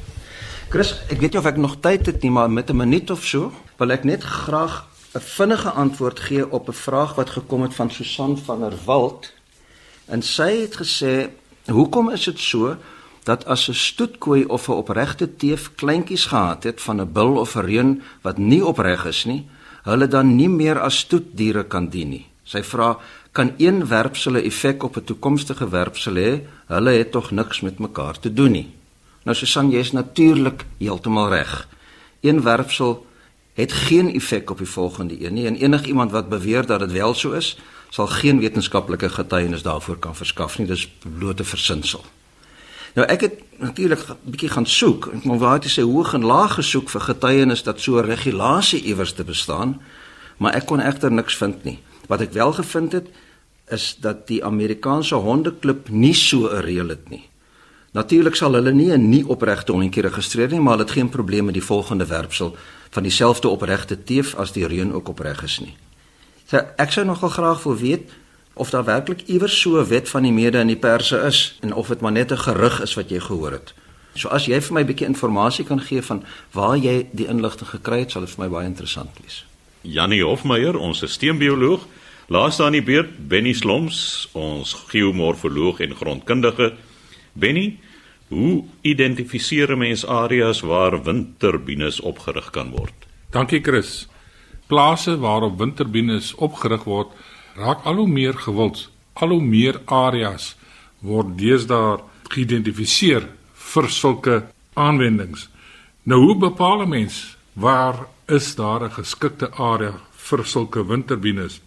Chris, 0.69 0.95
ek 1.09 1.21
weet 1.21 1.33
nie 1.33 1.41
of 1.41 1.47
ek 1.47 1.57
nog 1.57 1.81
tyd 1.81 2.07
het 2.07 2.23
nie, 2.23 2.31
maar 2.31 2.51
met 2.51 2.71
'n 2.71 2.77
minuut 2.77 3.11
of 3.11 3.25
so 3.25 3.53
wil 3.79 3.91
ek 3.91 4.05
net 4.05 4.23
graag 4.23 4.87
'n 5.17 5.21
vinnige 5.21 5.71
antwoord 5.71 6.21
gee 6.21 6.51
op 6.53 6.69
'n 6.69 6.73
vraag 6.73 7.15
wat 7.15 7.31
gekom 7.31 7.63
het 7.63 7.75
van 7.75 7.91
Susan 7.91 8.39
van 8.39 8.61
der 8.61 8.77
Walt. 8.85 9.33
En 10.05 10.23
sy 10.23 10.61
het 10.61 10.77
gesê, 10.83 11.31
"Hoekom 11.65 12.11
is 12.11 12.25
dit 12.25 12.39
so 12.39 12.77
dat 13.23 13.45
as 13.45 13.69
'n 13.69 13.75
stoetkoei 13.75 14.45
of 14.45 14.69
'n 14.69 14.73
opregte 14.73 15.37
teef 15.37 15.75
kleintjies 15.75 16.25
gehad 16.25 16.63
het 16.63 16.81
van 16.81 17.01
'n 17.01 17.13
bil 17.13 17.37
of 17.37 17.55
'n 17.55 17.61
reën 17.61 18.03
wat 18.23 18.39
nie 18.39 18.67
opreg 18.67 19.05
is 19.05 19.25
nie, 19.25 19.49
hulle 19.83 20.09
dan 20.09 20.37
nie 20.37 20.49
meer 20.49 20.81
as 20.81 20.99
stoetdiere 20.99 21.65
kan 21.65 21.89
dien 21.89 22.09
nie?" 22.09 22.27
Sy 22.43 22.63
vra, 22.63 22.99
"Kan 23.33 23.53
een 23.57 23.87
werpsel 23.87 24.33
'n 24.33 24.45
effek 24.45 24.83
op 24.83 24.97
'n 24.97 25.05
toekomstige 25.05 25.69
werpsel 25.69 26.15
hê? 26.15 26.41
Hulle 26.67 26.91
het 26.91 27.11
tog 27.11 27.31
niks 27.31 27.61
met 27.61 27.79
mekaar 27.79 28.19
te 28.19 28.33
doen 28.33 28.53
nie." 28.53 28.75
Nou 29.23 29.37
Susan, 29.37 29.71
jy 29.71 29.79
is 29.79 29.93
natuurlik 29.93 30.65
heeltemal 30.79 31.29
reg. 31.29 31.69
Een 32.21 32.43
werpsel 32.43 33.07
het 33.57 33.73
geen 33.73 34.13
effek 34.15 34.51
op 34.51 34.59
die 34.59 34.69
volgende 34.69 35.17
een 35.25 35.35
nie 35.35 35.47
en 35.47 35.57
enigiemand 35.57 36.11
wat 36.13 36.29
beweer 36.29 36.67
dat 36.67 36.81
dit 36.81 36.93
wel 36.93 37.15
so 37.15 37.33
is, 37.33 37.57
sal 37.91 38.07
geen 38.07 38.41
wetenskaplike 38.41 39.09
getuienis 39.09 39.63
daarvoor 39.63 39.97
kan 39.97 40.17
verskaf 40.17 40.59
nie. 40.59 40.67
Dis 40.67 40.85
blote 41.19 41.45
versinsel. 41.45 42.05
Nou 42.97 43.07
ek 43.09 43.21
het 43.21 43.41
natuurlik 43.59 44.01
'n 44.09 44.31
bietjie 44.31 44.49
gaan 44.49 44.67
soek. 44.67 45.09
Ek 45.15 45.25
moet 45.25 45.41
waar 45.41 45.61
dit 45.61 45.73
sê 45.73 45.83
hoog 45.83 46.15
en 46.15 46.25
laag 46.25 46.55
gesoek 46.55 46.89
vir 46.89 47.01
getuienis 47.01 47.63
dat 47.63 47.81
so 47.81 47.99
'n 47.99 48.05
regulasie 48.05 48.83
iewers 48.83 49.13
te 49.13 49.25
bestaan, 49.25 49.81
maar 50.37 50.55
ek 50.55 50.67
kon 50.67 50.81
egter 50.81 51.13
niks 51.13 51.37
vind 51.37 51.65
nie. 51.65 51.79
Wat 52.09 52.21
ek 52.21 52.33
wel 52.33 52.53
gevind 52.53 52.93
het 52.93 53.07
is 53.69 53.97
dat 54.01 54.27
die 54.27 54.45
Amerikaanse 54.45 55.15
hondeklub 55.15 55.89
nie 55.89 56.15
so 56.15 56.49
'n 56.49 56.61
reël 56.61 56.89
het 56.89 57.09
nie. 57.09 57.29
Natuurlik 57.93 58.35
sal 58.35 58.53
hulle 58.53 58.73
nie 58.73 58.93
'n 58.93 59.09
nie 59.09 59.27
opregte 59.27 59.73
hondjie 59.73 60.03
registreer 60.03 60.51
nie, 60.51 60.61
maar 60.61 60.73
hulle 60.73 60.85
het 60.85 60.93
geen 60.93 61.09
probleem 61.09 61.45
met 61.45 61.55
die 61.55 61.65
volgende 61.65 62.07
werpsel 62.07 62.57
van 62.91 63.03
dieselfde 63.03 63.49
opregte 63.49 64.05
teef 64.05 64.35
as 64.35 64.53
die 64.53 64.67
reën 64.67 64.93
ook 64.93 65.09
opreg 65.09 65.43
is 65.43 65.61
nie. 65.61 65.77
So 66.47 66.63
ek 66.77 66.93
sou 66.93 67.05
nogal 67.07 67.29
graag 67.29 67.63
wil 67.63 67.77
weet 67.77 68.11
of 68.55 68.71
daar 68.71 68.85
werklik 68.85 69.27
iewers 69.27 69.61
so 69.61 69.81
'n 69.81 69.89
wet 69.89 70.09
van 70.09 70.23
die 70.23 70.33
mede 70.33 70.59
in 70.59 70.67
die 70.67 70.77
perse 70.77 71.17
is 71.17 71.59
en 71.61 71.75
of 71.75 71.89
dit 71.89 72.01
maar 72.01 72.13
net 72.13 72.33
'n 72.33 72.39
gerug 72.39 72.81
is 72.81 72.95
wat 72.95 73.09
jy 73.11 73.21
gehoor 73.21 73.53
het. 73.53 73.75
So 74.15 74.29
as 74.29 74.47
jy 74.47 74.61
vir 74.61 74.73
my 74.73 74.81
'n 74.81 74.87
bietjie 74.87 75.07
inligting 75.07 75.67
kan 75.69 75.81
gee 75.81 76.03
van 76.03 76.25
waar 76.53 76.77
jy 76.77 77.07
die 77.13 77.27
inligting 77.27 77.69
gekry 77.69 77.99
het, 77.99 78.11
sal 78.11 78.21
dit 78.25 78.31
vir 78.31 78.45
my 78.45 78.51
baie 78.51 78.67
interessant 78.67 79.11
wees. 79.23 79.45
Janie 79.83 80.23
Hofmeyer, 80.23 80.77
ons 80.79 80.99
sisteembioloog, 80.99 81.87
laaste 82.29 82.65
aan 82.65 82.73
die 82.73 82.83
beurt 82.83 83.29
Benny 83.29 83.53
Sloms, 83.53 84.29
ons 84.33 84.75
geomorfoloog 84.89 85.81
en 85.81 85.95
grondkundige. 85.95 86.73
Benny, 87.33 87.79
Hoe 88.29 88.65
identifiseer 88.81 89.71
'n 89.71 89.79
mens 89.79 90.07
areas 90.07 90.61
waar 90.61 91.03
windturbines 91.03 92.01
opgerig 92.01 92.51
kan 92.51 92.71
word? 92.71 92.95
Dankie 93.31 93.61
Chris. 93.63 94.09
Plase 94.67 95.19
waarop 95.19 95.59
windturbines 95.59 96.35
opgerig 96.35 96.85
word, 96.85 97.09
raak 97.55 97.85
al 97.85 97.95
hoe 97.95 98.09
meer 98.09 98.35
gewild. 98.35 98.91
Al 99.13 99.29
hoe 99.29 99.43
meer 99.43 99.81
areas 99.85 100.57
word 100.99 101.39
deesdae 101.39 101.99
geïdentifiseer 102.29 103.29
vir 103.55 103.89
sulke 103.89 104.45
aanwendings. 104.75 105.49
Nou 106.03 106.21
hoe 106.21 106.37
bepaal 106.37 106.83
'n 106.83 106.89
mens 106.89 107.37
waar 107.53 108.07
is 108.27 108.55
daar 108.55 108.83
'n 108.83 108.91
geskikte 108.91 109.51
area 109.51 110.01
vir 110.11 110.45
sulke 110.45 110.87
windturbines? 110.87 111.61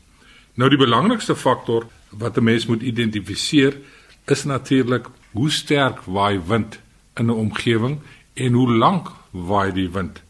Nou 0.54 0.70
die 0.70 0.78
belangrikste 0.78 1.36
faktor 1.36 1.88
wat 2.10 2.38
'n 2.38 2.44
mens 2.44 2.66
moet 2.66 2.82
identifiseer 2.82 3.78
is 4.26 4.44
natuurlik 4.44 5.08
hoe 5.32 5.50
sterk 5.52 6.02
waai 6.06 6.40
wind 6.46 6.80
in 7.16 7.26
'n 7.26 7.40
omgewing 7.46 8.00
en 8.34 8.54
hoe 8.54 8.72
lank 8.72 9.12
waai 9.32 9.72
die 9.72 9.90
wind. 9.90 10.22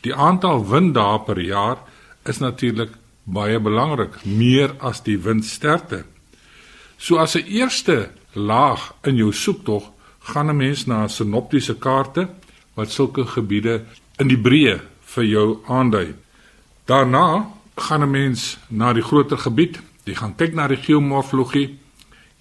Die 0.00 0.14
aantal 0.14 0.68
winddae 0.68 1.20
per 1.20 1.40
jaar 1.40 1.78
is 2.24 2.38
natuurlik 2.38 2.90
baie 3.24 3.60
belangrik, 3.60 4.24
meer 4.24 4.74
as 4.78 5.02
die 5.02 5.18
windsterkte. 5.18 6.04
So 6.96 7.16
as 7.16 7.34
'n 7.36 7.46
eerste 7.46 8.10
laag 8.32 8.94
in 9.02 9.16
jou 9.16 9.32
soektog 9.32 9.90
gaan 10.18 10.50
'n 10.50 10.56
mens 10.56 10.86
na 10.86 11.08
sinoptiese 11.08 11.74
kaarte 11.74 12.28
wat 12.74 12.90
sulke 12.90 13.26
gebiede 13.26 13.84
in 14.18 14.28
die 14.28 14.38
breë 14.38 14.80
vir 15.00 15.24
jou 15.24 15.58
aandui. 15.66 16.14
Daarna 16.84 17.46
gaan 17.76 18.02
'n 18.02 18.10
mens 18.10 18.58
na 18.68 18.92
die 18.92 19.02
groter 19.02 19.38
gebied, 19.38 19.80
jy 20.04 20.14
gaan 20.14 20.34
kyk 20.36 20.54
na 20.54 20.68
die 20.68 20.76
geomorfologie 20.76 21.78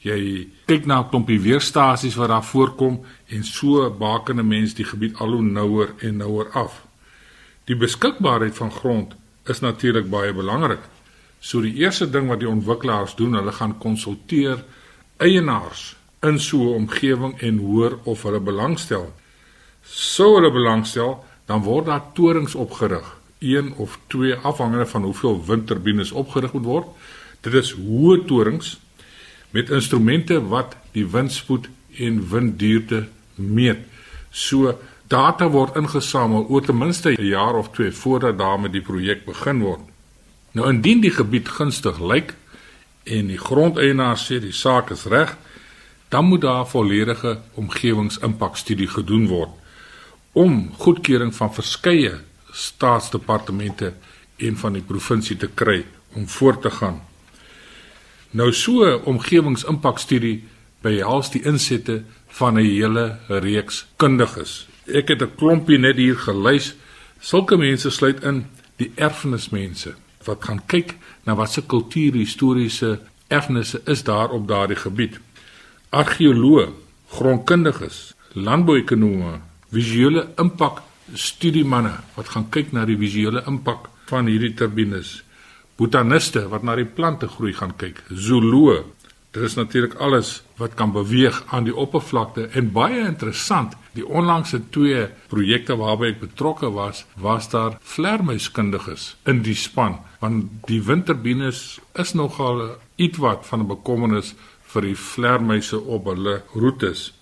jy 0.02 0.48
kyk 0.66 0.86
na 0.86 1.00
'n 1.00 1.10
klompie 1.10 1.40
weerstasies 1.40 2.16
wat 2.16 2.30
daar 2.30 2.44
voorkom 2.44 3.06
en 3.28 3.44
so 3.44 3.90
baken 3.90 4.40
'n 4.40 4.48
mens 4.48 4.74
die 4.74 4.86
gebied 4.86 5.16
al 5.18 5.32
hoe 5.32 5.42
nouer 5.42 5.94
en 6.00 6.18
nouer 6.18 6.50
af. 6.52 6.86
Die 7.66 7.76
beskikbaarheid 7.76 8.56
van 8.56 8.72
grond 8.72 9.14
is 9.46 9.60
natuurlik 9.60 10.10
baie 10.10 10.34
belangrik. 10.34 10.82
So 11.40 11.62
die 11.62 11.76
eerste 11.76 12.10
ding 12.10 12.28
wat 12.28 12.40
die 12.40 12.50
ontwikkelaars 12.50 13.16
doen, 13.16 13.34
hulle 13.34 13.52
gaan 13.52 13.78
konsulteer 13.78 14.64
eienaars 15.18 15.96
in 16.22 16.40
so 16.40 16.58
'n 16.58 16.76
omgewing 16.76 17.40
en 17.40 17.58
hoor 17.58 18.00
of 18.04 18.24
hulle 18.24 18.40
belangstel. 18.40 19.14
Sou 19.84 20.36
hulle 20.36 20.52
belangstel, 20.52 21.24
dan 21.46 21.64
word 21.64 21.86
daar 21.86 22.04
torings 22.14 22.56
opgerig, 22.56 23.18
een 23.40 23.74
of 23.76 24.00
twee 24.08 24.36
afhangende 24.36 24.86
van 24.86 25.04
hoeveel 25.04 25.46
windturbines 25.46 26.12
opgerig 26.12 26.54
moet 26.54 26.64
word. 26.64 26.88
Dit 27.42 27.54
is 27.54 27.74
hoë 27.74 28.26
torings 28.26 28.80
met 29.52 29.70
instrumente 29.70 30.40
wat 30.48 30.76
die 30.92 31.06
windspoed 31.08 31.68
en 31.98 32.30
windduurte 32.30 33.08
meet. 33.36 33.78
So 34.32 34.78
data 35.08 35.50
word 35.50 35.76
ingesamel 35.76 36.46
oor 36.48 36.62
ten 36.62 36.78
minste 36.78 37.10
'n 37.10 37.26
jaar 37.26 37.56
of 37.56 37.72
2 37.72 37.92
voordat 37.92 38.38
daarmee 38.38 38.72
die 38.72 38.82
projek 38.82 39.26
begin 39.26 39.60
word. 39.60 39.82
Nou 40.52 40.70
indien 40.70 41.02
die 41.02 41.12
gebied 41.12 41.50
gunstig 41.50 42.00
lyk 42.00 42.34
en 43.04 43.28
die 43.28 43.38
grondeienaar 43.38 44.18
sê 44.18 44.40
die 44.40 44.52
saak 44.52 44.92
is 44.92 45.06
reg, 45.06 45.38
dan 46.10 46.26
moet 46.26 46.42
daar 46.42 46.68
volledige 46.68 47.40
omgewingsimpakstudie 47.54 48.88
gedoen 48.88 49.28
word 49.28 49.50
om 50.32 50.72
goedkeuring 50.78 51.36
van 51.36 51.54
verskeie 51.54 52.20
staatsdepartemente 52.52 53.94
en 54.38 54.58
van 54.58 54.74
die 54.74 54.82
provinsie 54.82 55.38
te 55.38 55.48
kry 55.48 55.86
om 56.16 56.28
voort 56.28 56.62
te 56.62 56.72
gaan. 56.72 57.02
Nou 58.32 58.54
so 58.54 58.86
'n 58.86 59.04
omgewingsimpakstudie 59.04 60.44
behels 60.82 61.32
die 61.32 61.44
insette 61.44 62.04
van 62.28 62.54
'n 62.54 62.66
hele 62.66 63.18
reeks 63.28 63.88
kundiges. 63.96 64.68
Ek 64.86 65.08
het 65.08 65.22
'n 65.22 65.36
klompie 65.36 65.78
net 65.78 65.96
hier 65.96 66.16
gelys. 66.16 66.76
Sulke 67.20 67.58
mense 67.58 67.90
sluit 67.90 68.24
in 68.24 68.46
die 68.76 68.92
erfenismense 68.96 69.94
wat 70.24 70.44
gaan 70.44 70.62
kyk 70.66 70.96
na 71.24 71.36
wat 71.36 71.52
se 71.52 71.66
kultuurhistoriese 71.66 73.00
erfenisse 73.28 73.82
is 73.86 74.04
daar 74.04 74.30
op 74.30 74.48
daardie 74.48 74.76
gebied. 74.76 75.20
Argeoloë, 75.90 76.70
grondkundiges, 77.08 78.14
landbouekonome, 78.34 79.40
visuele 79.70 80.28
impak 80.36 80.82
studiemanne 81.14 82.00
wat 82.16 82.30
gaan 82.30 82.50
kyk 82.50 82.72
na 82.72 82.86
die 82.86 82.98
visuele 82.98 83.44
impak 83.48 83.90
van 84.06 84.26
hierdie 84.26 84.54
turbines 84.54 85.24
botaniste 85.82 86.46
wat 86.54 86.64
na 86.64 86.78
die 86.78 86.86
plante 86.86 87.28
groei 87.28 87.54
gaan 87.58 87.74
kyk, 87.78 88.04
zooloë, 88.10 88.84
Dit 89.32 89.44
is 89.44 89.54
natuurlik 89.56 89.94
alles 89.94 90.42
wat 90.60 90.74
kan 90.74 90.92
beweeg 90.92 91.44
aan 91.48 91.64
die 91.64 91.76
oppervlakte 91.76 92.50
en 92.52 92.72
baie 92.76 93.06
interessant. 93.06 93.78
Die 93.96 94.04
onlangse 94.04 94.60
twee 94.76 95.06
projekte 95.32 95.78
waarby 95.80 96.10
ek 96.12 96.20
betrokke 96.20 96.68
was, 96.76 97.06
was 97.16 97.48
daar 97.54 97.78
vlermuiskundiges 97.94 99.14
in 99.32 99.40
die 99.46 99.56
span, 99.56 100.02
want 100.20 100.68
die 100.68 100.82
winterbines 100.84 101.80
is 102.04 102.12
nogal 102.14 102.76
ietwat 103.00 103.48
van 103.48 103.64
'n 103.64 103.72
bekommernis 103.72 104.36
vir 104.74 104.82
die 104.82 104.96
vlermuise 104.96 105.80
op 105.80 106.12
hulle 106.12 106.44
roetes. 106.54 107.14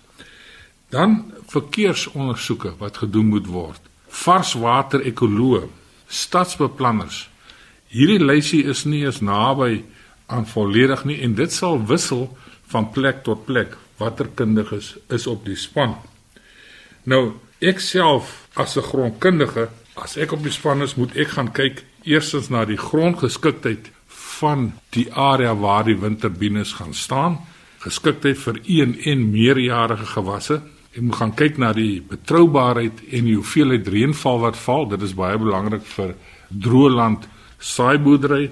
Dan 0.90 1.32
verkeersondersoeke 1.46 2.74
wat 2.78 2.96
gedoen 2.96 3.26
moet 3.26 3.46
word. 3.46 3.80
Varswater 4.08 5.00
ekoloog, 5.00 5.70
stadsbeplanners. 6.08 7.30
Hierdie 7.90 8.22
lysie 8.22 8.62
is 8.70 8.84
nie 8.86 9.02
eens 9.02 9.18
naby 9.18 9.82
aan 10.30 10.46
volledig 10.46 11.02
nie 11.08 11.16
en 11.26 11.34
dit 11.34 11.50
sal 11.52 11.80
wissel 11.90 12.28
van 12.70 12.86
plek 12.94 13.24
tot 13.26 13.48
plek 13.48 13.74
watter 13.98 14.28
kundiges 14.38 14.94
is 15.10 15.26
op 15.26 15.42
die 15.44 15.58
span. 15.58 15.96
Nou, 17.10 17.34
ek 17.58 17.80
self 17.82 18.46
as 18.54 18.76
'n 18.76 18.86
grondkundige, 18.86 19.68
as 19.96 20.16
ek 20.16 20.32
op 20.32 20.42
die 20.42 20.52
span 20.52 20.82
is, 20.82 20.94
moet 20.94 21.16
ek 21.16 21.28
gaan 21.28 21.52
kyk 21.52 21.84
eerstens 22.04 22.48
na 22.48 22.64
die 22.64 22.78
grondgeskiktheid 22.78 23.90
van 24.06 24.72
die 24.90 25.12
area 25.12 25.54
waar 25.54 25.84
die 25.84 25.98
windturbines 25.98 26.72
gaan 26.72 26.94
staan, 26.94 27.38
geskiktheid 27.80 28.38
vir 28.38 28.60
een 28.64 29.00
en 29.04 29.30
meerjarige 29.30 30.06
gewasse. 30.06 30.62
Ek 30.94 31.02
moet 31.02 31.16
gaan 31.16 31.34
kyk 31.34 31.58
na 31.58 31.72
die 31.72 32.00
betroubaarheid 32.00 33.02
en 33.10 33.24
die 33.24 33.34
hoeveelheid 33.34 33.88
reënval 33.88 34.38
wat 34.40 34.56
val. 34.56 34.88
Dit 34.88 35.02
is 35.02 35.14
baie 35.14 35.38
belangrik 35.38 35.82
vir 35.82 36.14
droëland 36.48 37.26
saaiboerdery 37.60 38.50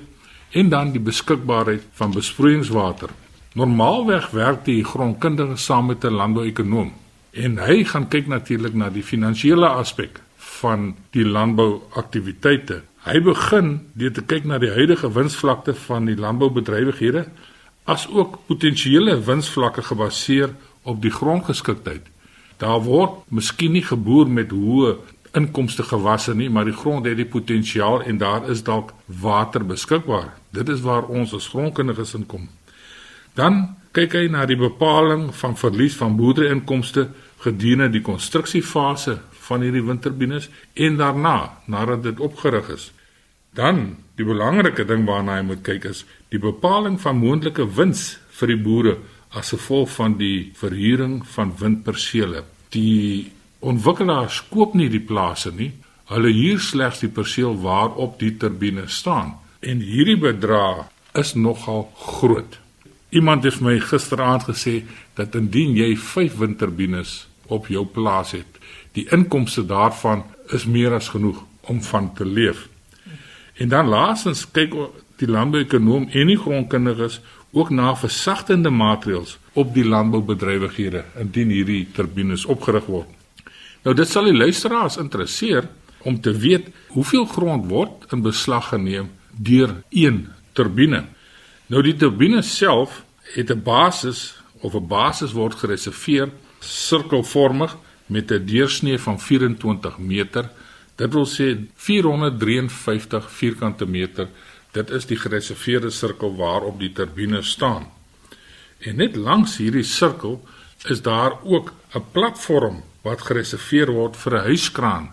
en 0.50 0.68
dan 0.68 0.92
die 0.92 1.02
beskikbaarheid 1.02 1.82
van 1.98 2.14
besproeiingswater. 2.14 3.10
Normaalweg 3.58 4.30
werk 4.30 4.64
die 4.64 4.84
grondkundige 4.84 5.56
saam 5.56 5.86
met 5.86 6.04
'n 6.04 6.14
landbouekonoom 6.20 6.92
en 7.32 7.58
hy 7.58 7.84
gaan 7.84 8.08
kyk 8.08 8.26
natuurlik 8.26 8.74
na 8.74 8.90
die 8.90 9.02
finansiële 9.02 9.68
aspek 9.68 10.20
van 10.36 10.94
die 11.10 11.24
landbouaktiwiteite. 11.24 12.82
Hy 13.04 13.20
begin 13.20 13.80
deur 13.92 14.12
te 14.12 14.22
kyk 14.22 14.44
na 14.44 14.58
die 14.58 14.70
huidige 14.70 15.12
winsvlakte 15.12 15.74
van 15.74 16.04
die 16.04 16.16
landboubedrywighede 16.16 17.26
as 17.84 18.08
ook 18.08 18.38
potensiële 18.46 19.20
winsvlakke 19.24 19.82
gebaseer 19.82 20.50
op 20.82 21.02
die 21.02 21.10
grondgeskiktheid. 21.10 22.02
Daar 22.58 22.82
word 22.82 23.22
miskien 23.30 23.72
nie 23.72 23.84
geboer 23.86 24.28
met 24.28 24.50
hoë 24.50 24.96
inkomste 25.36 25.82
gewasse 25.82 26.34
nie, 26.34 26.48
maar 26.50 26.64
die 26.64 26.76
grond 26.76 27.06
het 27.06 27.18
die 27.18 27.28
potensiaal 27.28 28.02
en 28.02 28.18
daar 28.18 28.48
is 28.50 28.62
dalk 28.64 28.92
water 29.06 29.64
beskikbaar. 29.66 30.32
Dit 30.50 30.68
is 30.68 30.80
waar 30.80 31.08
ons 31.08 31.34
as 31.34 31.48
grondkundiges 31.52 32.14
inkom. 32.14 32.48
Dan 33.34 33.76
kyk 33.92 34.14
hy 34.14 34.26
na 34.32 34.44
die 34.46 34.58
bepaling 34.58 35.28
van 35.34 35.56
verlies 35.56 35.96
van 35.98 36.16
boerderyinkomste 36.18 37.08
gedurende 37.44 37.92
die 37.98 38.04
konstruksiefase 38.04 39.18
van 39.48 39.64
hierdie 39.64 39.84
windturbines 39.86 40.48
en 40.74 40.98
daarna 40.98 41.36
nadat 41.66 42.02
dit 42.02 42.20
opgerig 42.20 42.68
is. 42.74 42.90
Dan 43.54 43.96
die 44.18 44.26
belangrike 44.26 44.84
ding 44.84 45.06
waarna 45.06 45.38
hy 45.38 45.46
moet 45.46 45.62
kyk 45.66 45.88
is 45.92 46.04
die 46.32 46.40
bepaling 46.42 46.98
van 47.00 47.20
moontlike 47.20 47.64
wins 47.78 48.18
vir 48.40 48.52
die 48.52 48.60
boere 48.60 48.98
as 49.38 49.52
gevolg 49.54 49.90
van 49.94 50.16
die 50.20 50.50
verhuuring 50.56 51.20
van 51.34 51.52
windpersele. 51.60 52.44
Die 52.74 53.32
ontwikkelaars 53.60 54.42
koop 54.52 54.74
nie 54.74 54.88
die 54.92 55.02
plase 55.02 55.52
nie. 55.54 55.72
Hulle 56.08 56.30
huur 56.32 56.60
slegs 56.60 57.02
die 57.02 57.10
perseel 57.12 57.58
waarop 57.60 58.18
die 58.20 58.32
turbine 58.36 58.86
staan. 58.86 59.34
En 59.60 59.82
hierdie 59.84 60.18
bedrag 60.18 60.86
is 61.18 61.34
nogal 61.34 61.88
groot. 61.96 62.58
Iemand 63.10 63.44
het 63.44 63.60
my 63.64 63.78
gisteraand 63.80 64.44
gesê 64.48 64.82
dat 65.16 65.34
indien 65.34 65.74
jy 65.76 65.96
5 65.96 66.36
windturbines 66.38 67.26
op 67.48 67.68
jou 67.72 67.86
plaas 67.86 68.34
het, 68.36 68.58
die 68.92 69.06
inkomste 69.10 69.64
daarvan 69.66 70.24
is 70.52 70.66
meer 70.68 70.92
as 70.94 71.08
genoeg 71.08 71.40
om 71.60 71.80
van 71.82 72.12
te 72.14 72.24
leef. 72.24 72.68
En 73.56 73.68
dan 73.68 73.88
laasens 73.88 74.44
kyk 74.52 74.74
die 75.18 75.28
landbouekonoom 75.28 76.08
en 76.12 76.30
die 76.30 76.38
grondkundiges 76.38 77.20
ook 77.50 77.70
na 77.70 77.94
versagtende 77.96 78.70
maatreëls 78.70 79.38
op 79.52 79.72
die 79.74 79.84
landboubedrywighede 79.84 81.04
indien 81.20 81.50
hierdie 81.50 81.86
turbines 81.92 82.44
opgerig 82.46 82.86
word. 82.86 83.17
Nou 83.82 83.94
dit 83.94 84.08
sal 84.08 84.24
die 84.24 84.36
luisteraars 84.36 84.96
interesseer 84.96 85.68
om 86.06 86.20
te 86.20 86.32
weet 86.32 86.68
hoeveel 86.94 87.24
grond 87.24 87.68
word 87.70 88.12
in 88.12 88.22
beslag 88.22 88.68
geneem 88.72 89.10
deur 89.30 89.74
een 89.90 90.26
turbine. 90.52 91.04
Nou 91.66 91.82
die 91.82 91.96
turbine 91.96 92.42
self 92.42 93.02
het 93.34 93.50
'n 93.50 93.62
basis 93.62 94.34
of 94.60 94.74
'n 94.74 94.86
basis 94.86 95.32
word 95.32 95.54
gereserveer 95.54 96.30
sirkelvormig 96.60 97.76
met 98.06 98.30
'n 98.30 98.44
deursnee 98.46 98.98
van 98.98 99.20
24 99.20 99.98
meter. 99.98 100.50
Dit 100.94 101.12
wil 101.12 101.26
sê 101.26 101.56
453 101.74 103.30
vierkante 103.30 103.86
meter. 103.86 104.28
Dit 104.72 104.90
is 104.90 105.06
die 105.06 105.16
gereserveerde 105.16 105.90
sirkel 105.90 106.36
waarop 106.36 106.78
die 106.78 106.92
turbine 106.92 107.42
staan. 107.42 107.86
En 108.78 108.96
net 108.96 109.16
langs 109.16 109.56
hierdie 109.56 109.82
sirkel 109.82 110.44
is 110.84 111.02
daar 111.02 111.32
ook 111.42 111.72
'n 111.94 112.04
platform 112.12 112.82
wat 113.08 113.24
gereserveer 113.26 113.92
word 113.92 114.16
vir 114.16 114.38
'n 114.38 114.46
huiskraan 114.50 115.08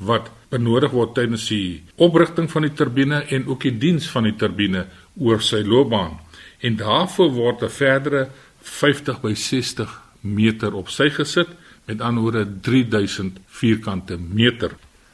wat 0.00 0.30
benodig 0.50 0.92
word 0.96 1.14
tydens 1.14 1.48
die 1.52 1.82
oprigting 2.00 2.48
van 2.50 2.62
die 2.66 2.74
turbine 2.74 3.22
en 3.28 3.46
ook 3.46 3.66
die 3.68 3.78
diens 3.78 4.08
van 4.10 4.24
die 4.24 4.36
turbine 4.36 4.86
oor 5.20 5.42
sy 5.44 5.60
loopbaan. 5.62 6.18
En 6.60 6.76
daarvoor 6.76 7.30
word 7.30 7.62
'n 7.62 7.68
verdere 7.68 8.28
50 8.62 9.20
by 9.20 9.34
60 9.34 9.90
meter 10.20 10.74
op 10.74 10.88
sy 10.88 11.10
gesit 11.10 11.48
met 11.84 12.00
anderwoorde 12.00 12.60
3000 12.60 13.38
vierkante 13.46 14.18
meter. 14.18 14.70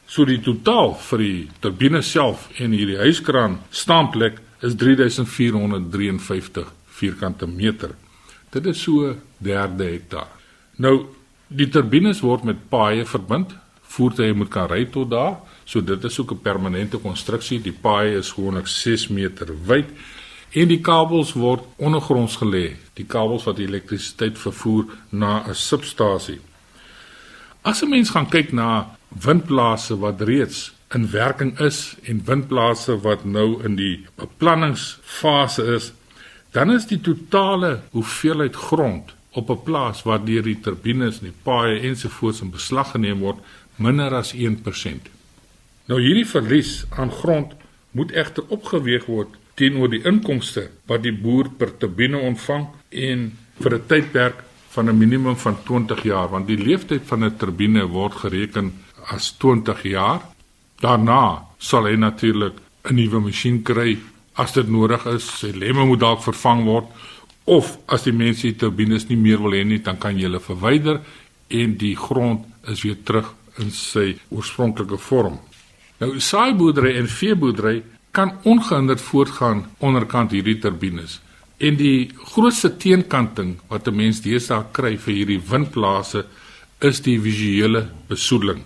So 0.07 0.25
die 0.25 0.41
totaal 0.41 0.95
vir 0.95 1.19
die 1.19 1.49
turbine 1.61 2.03
self 2.03 2.49
en 2.59 2.71
hierdie 2.71 2.99
huiskraan 2.99 3.61
staanplek 3.71 4.39
is 4.63 4.75
3453 4.75 6.73
vierkante 6.87 7.47
meter. 7.47 7.91
Dit 8.51 8.67
is 8.67 8.83
so 8.83 9.11
'n 9.11 9.21
derde 9.39 9.85
hektaar. 9.85 10.29
Nou 10.77 11.07
die 11.49 11.69
turbines 11.69 12.21
word 12.21 12.45
met 12.45 12.69
paaie 12.69 13.05
verbind 13.07 13.55
voertuie 13.97 14.35
moet 14.35 14.51
kan 14.53 14.69
ry 14.71 14.85
tot 14.93 15.11
daar. 15.11 15.37
So 15.65 15.81
dit 15.81 16.05
is 16.05 16.19
ook 16.21 16.33
'n 16.33 16.43
permanente 16.43 16.99
konstruksie. 16.99 17.61
Die 17.61 17.73
paai 17.73 18.17
is 18.17 18.31
gewoonlik 18.31 18.67
6 18.67 19.09
meter 19.09 19.49
wyd 19.67 19.87
en 20.53 20.69
die 20.69 20.81
kabels 20.81 21.33
word 21.33 21.63
ondergronds 21.77 22.37
gelê. 22.37 22.77
Die 22.95 23.05
kabels 23.07 23.45
wat 23.45 23.59
elektrisiteit 23.59 24.39
vervoer 24.39 24.85
na 25.11 25.45
'n 25.49 25.55
substasie. 25.55 26.41
As 27.63 27.83
'n 27.83 27.89
mens 27.89 28.11
gaan 28.11 28.29
kyk 28.29 28.53
na 28.53 28.97
windplase 29.09 29.99
wat 29.99 30.21
reeds 30.21 30.73
in 30.95 31.11
werking 31.11 31.59
is 31.61 31.97
en 32.03 32.25
windplase 32.25 33.01
wat 33.01 33.25
nou 33.25 33.65
in 33.65 33.77
die 33.77 34.07
beplanningsfase 34.15 35.75
is, 35.75 35.93
dan 36.51 36.71
is 36.71 36.87
die 36.87 37.01
totale 37.01 37.81
hoeveelheid 37.91 38.57
grond 38.57 39.16
op 39.37 39.51
'n 39.51 39.63
plaas 39.65 40.03
waar 40.03 40.25
deur 40.25 40.43
die 40.43 40.61
turbines 40.61 41.21
die 41.21 41.35
paaie 41.43 41.81
ensovoorts 41.81 42.41
in 42.41 42.51
beslag 42.51 42.91
geneem 42.91 43.21
word 43.21 43.39
minder 43.77 44.15
as 44.15 44.33
1%. 44.35 45.11
Nou 45.87 46.01
hierdie 46.01 46.27
verlies 46.27 46.85
aan 46.91 47.11
grond 47.11 47.53
moet 47.91 48.13
egter 48.13 48.45
opgeweeg 48.49 49.05
word 49.07 49.29
teenoor 49.55 49.91
die 49.91 50.03
inkomste 50.05 50.71
wat 50.87 51.03
die 51.03 51.13
boer 51.13 51.49
per 51.59 51.77
turbine 51.79 52.19
ontvang 52.19 52.67
en 52.91 53.33
vir 53.61 53.75
'n 53.75 53.87
tydperk 53.87 54.43
van 54.75 54.89
'n 54.89 54.99
minimum 54.99 55.37
van 55.37 55.57
20 55.65 56.03
jaar 56.03 56.29
want 56.29 56.47
die 56.47 56.59
lewensduur 56.59 57.01
van 57.05 57.25
'n 57.25 57.37
turbine 57.37 57.85
word 57.87 58.15
gereken 58.15 58.73
as 59.07 59.33
20 59.39 59.83
jaar. 59.83 60.21
Daarna 60.81 61.47
sal 61.59 61.85
hy 61.85 61.97
natuurlik 61.97 62.55
'n 62.85 62.95
nuwe 62.95 63.21
masjien 63.21 63.63
kry 63.63 63.99
as 64.35 64.53
dit 64.53 64.69
nodig 64.69 65.07
is. 65.07 65.39
Sy 65.39 65.51
lemme 65.55 65.85
moet 65.85 66.01
dalk 66.01 66.23
vervang 66.23 66.65
word 66.65 66.87
of 67.47 67.79
as 67.87 68.05
die 68.05 68.13
mense 68.13 68.43
die 68.43 68.59
turbines 68.59 69.09
nie 69.09 69.19
meer 69.19 69.39
wil 69.43 69.55
hê 69.55 69.65
nie, 69.65 69.79
dan 69.79 69.99
kan 70.03 70.19
jy 70.19 70.27
hulle 70.27 70.43
verwyder 70.43 71.01
en 71.49 71.77
die 71.79 71.95
grond 71.97 72.47
is 72.67 72.83
weer 72.83 72.99
terug 73.07 73.33
in 73.63 73.71
sy 73.71 74.17
oorspronklike 74.35 74.99
vorm. 74.99 75.39
Nou 76.03 76.19
saaiboerdery 76.21 76.97
en 76.99 77.09
veeboerdery 77.09 77.77
kan 78.17 78.35
ongehinderd 78.49 79.01
voortgaan 79.01 79.65
onderkant 79.85 80.35
hierdie 80.35 80.59
turbines. 80.61 81.21
En 81.57 81.77
die 81.79 82.11
grootste 82.33 82.75
teenkanting 82.77 83.57
wat 83.69 83.89
'n 83.89 83.97
mens 83.97 84.21
deesdae 84.21 84.65
kry 84.73 84.97
vir 84.97 85.15
hierdie 85.15 85.41
windplase 85.51 86.27
is 86.81 87.01
die 87.01 87.19
visuele 87.21 87.89
besoedeling. 88.09 88.65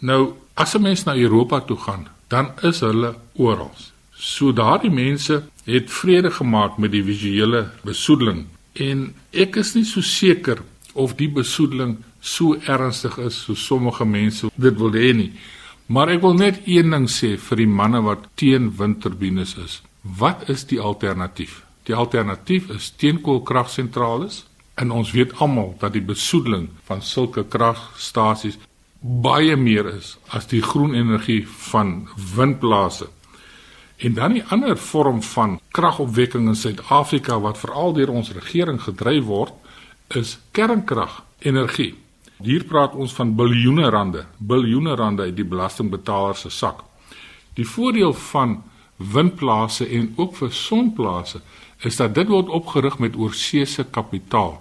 Nou 0.00 0.34
as 0.54 0.74
'n 0.74 0.82
mens 0.82 1.04
na 1.04 1.16
Europa 1.16 1.60
toe 1.60 1.76
gaan, 1.76 2.08
dan 2.28 2.52
is 2.62 2.80
hulle 2.80 3.14
oral. 3.34 3.74
So 4.14 4.52
daardie 4.52 4.90
mense 4.90 5.42
het 5.64 5.90
vrede 5.90 6.30
gemaak 6.30 6.78
met 6.78 6.92
die 6.92 7.04
visuele 7.06 7.68
besoedeling 7.86 8.46
en 8.72 9.12
ek 9.32 9.56
is 9.60 9.74
nie 9.76 9.84
so 9.84 10.00
seker 10.00 10.62
of 10.94 11.16
die 11.16 11.28
besoedeling 11.28 11.98
so 12.20 12.56
ernstig 12.66 13.18
is 13.18 13.36
so 13.46 13.54
sommige 13.54 14.04
mense 14.04 14.50
dit 14.54 14.78
wil 14.78 14.94
hê 14.94 15.12
nie. 15.16 15.32
Maar 15.86 16.14
ek 16.14 16.22
wil 16.22 16.36
net 16.38 16.62
een 16.66 16.94
ding 16.94 17.08
sê 17.10 17.34
vir 17.36 17.62
die 17.64 17.68
manne 17.68 18.00
wat 18.06 18.28
teen 18.40 18.70
windturbines 18.78 19.56
is. 19.60 19.80
Wat 20.02 20.48
is 20.48 20.64
die 20.70 20.80
alternatief? 20.80 21.62
Die 21.86 21.94
alternatief 21.94 22.70
is 22.70 22.92
steenkoolkragsentrale 22.92 24.30
en 24.80 24.90
ons 24.90 25.10
weet 25.12 25.34
almal 25.42 25.74
dat 25.80 25.92
die 25.92 26.04
besoedeling 26.04 26.70
van 26.86 27.02
sulke 27.02 27.44
kragstasies 27.44 28.58
baie 29.02 29.56
meer 29.58 29.88
is 29.90 30.16
as 30.30 30.46
die 30.46 30.62
groen 30.62 30.94
energie 30.94 31.42
van 31.72 32.06
windplase. 32.36 33.10
En 34.02 34.14
dan 34.14 34.32
die 34.34 34.42
ander 34.50 34.78
vorm 34.78 35.22
van 35.22 35.60
kragopwekking 35.70 36.48
in 36.50 36.56
Suid-Afrika 36.58 37.36
wat 37.40 37.58
veral 37.58 37.92
deur 37.94 38.10
ons 38.10 38.32
regering 38.34 38.80
gedryf 38.82 39.24
word, 39.28 39.52
is 40.18 40.38
kernkragenergie. 40.50 41.92
Hier 42.42 42.64
praat 42.66 42.96
ons 42.98 43.14
van 43.14 43.30
biljoene 43.38 43.90
rande, 43.94 44.24
biljoene 44.38 44.96
rande 44.98 45.28
uit 45.28 45.36
die 45.38 45.46
belastingbetaler 45.46 46.34
se 46.34 46.50
sak. 46.50 46.82
Die 47.54 47.68
voordeel 47.68 48.14
van 48.32 48.58
windplase 48.96 49.86
en 49.86 50.10
ook 50.16 50.34
vir 50.40 50.50
sonplase 50.50 51.38
is 51.86 51.96
dat 52.02 52.14
dit 52.18 52.26
word 52.26 52.50
opgerig 52.50 52.98
met 52.98 53.14
oorseese 53.16 53.84
kapitaal. 53.84 54.58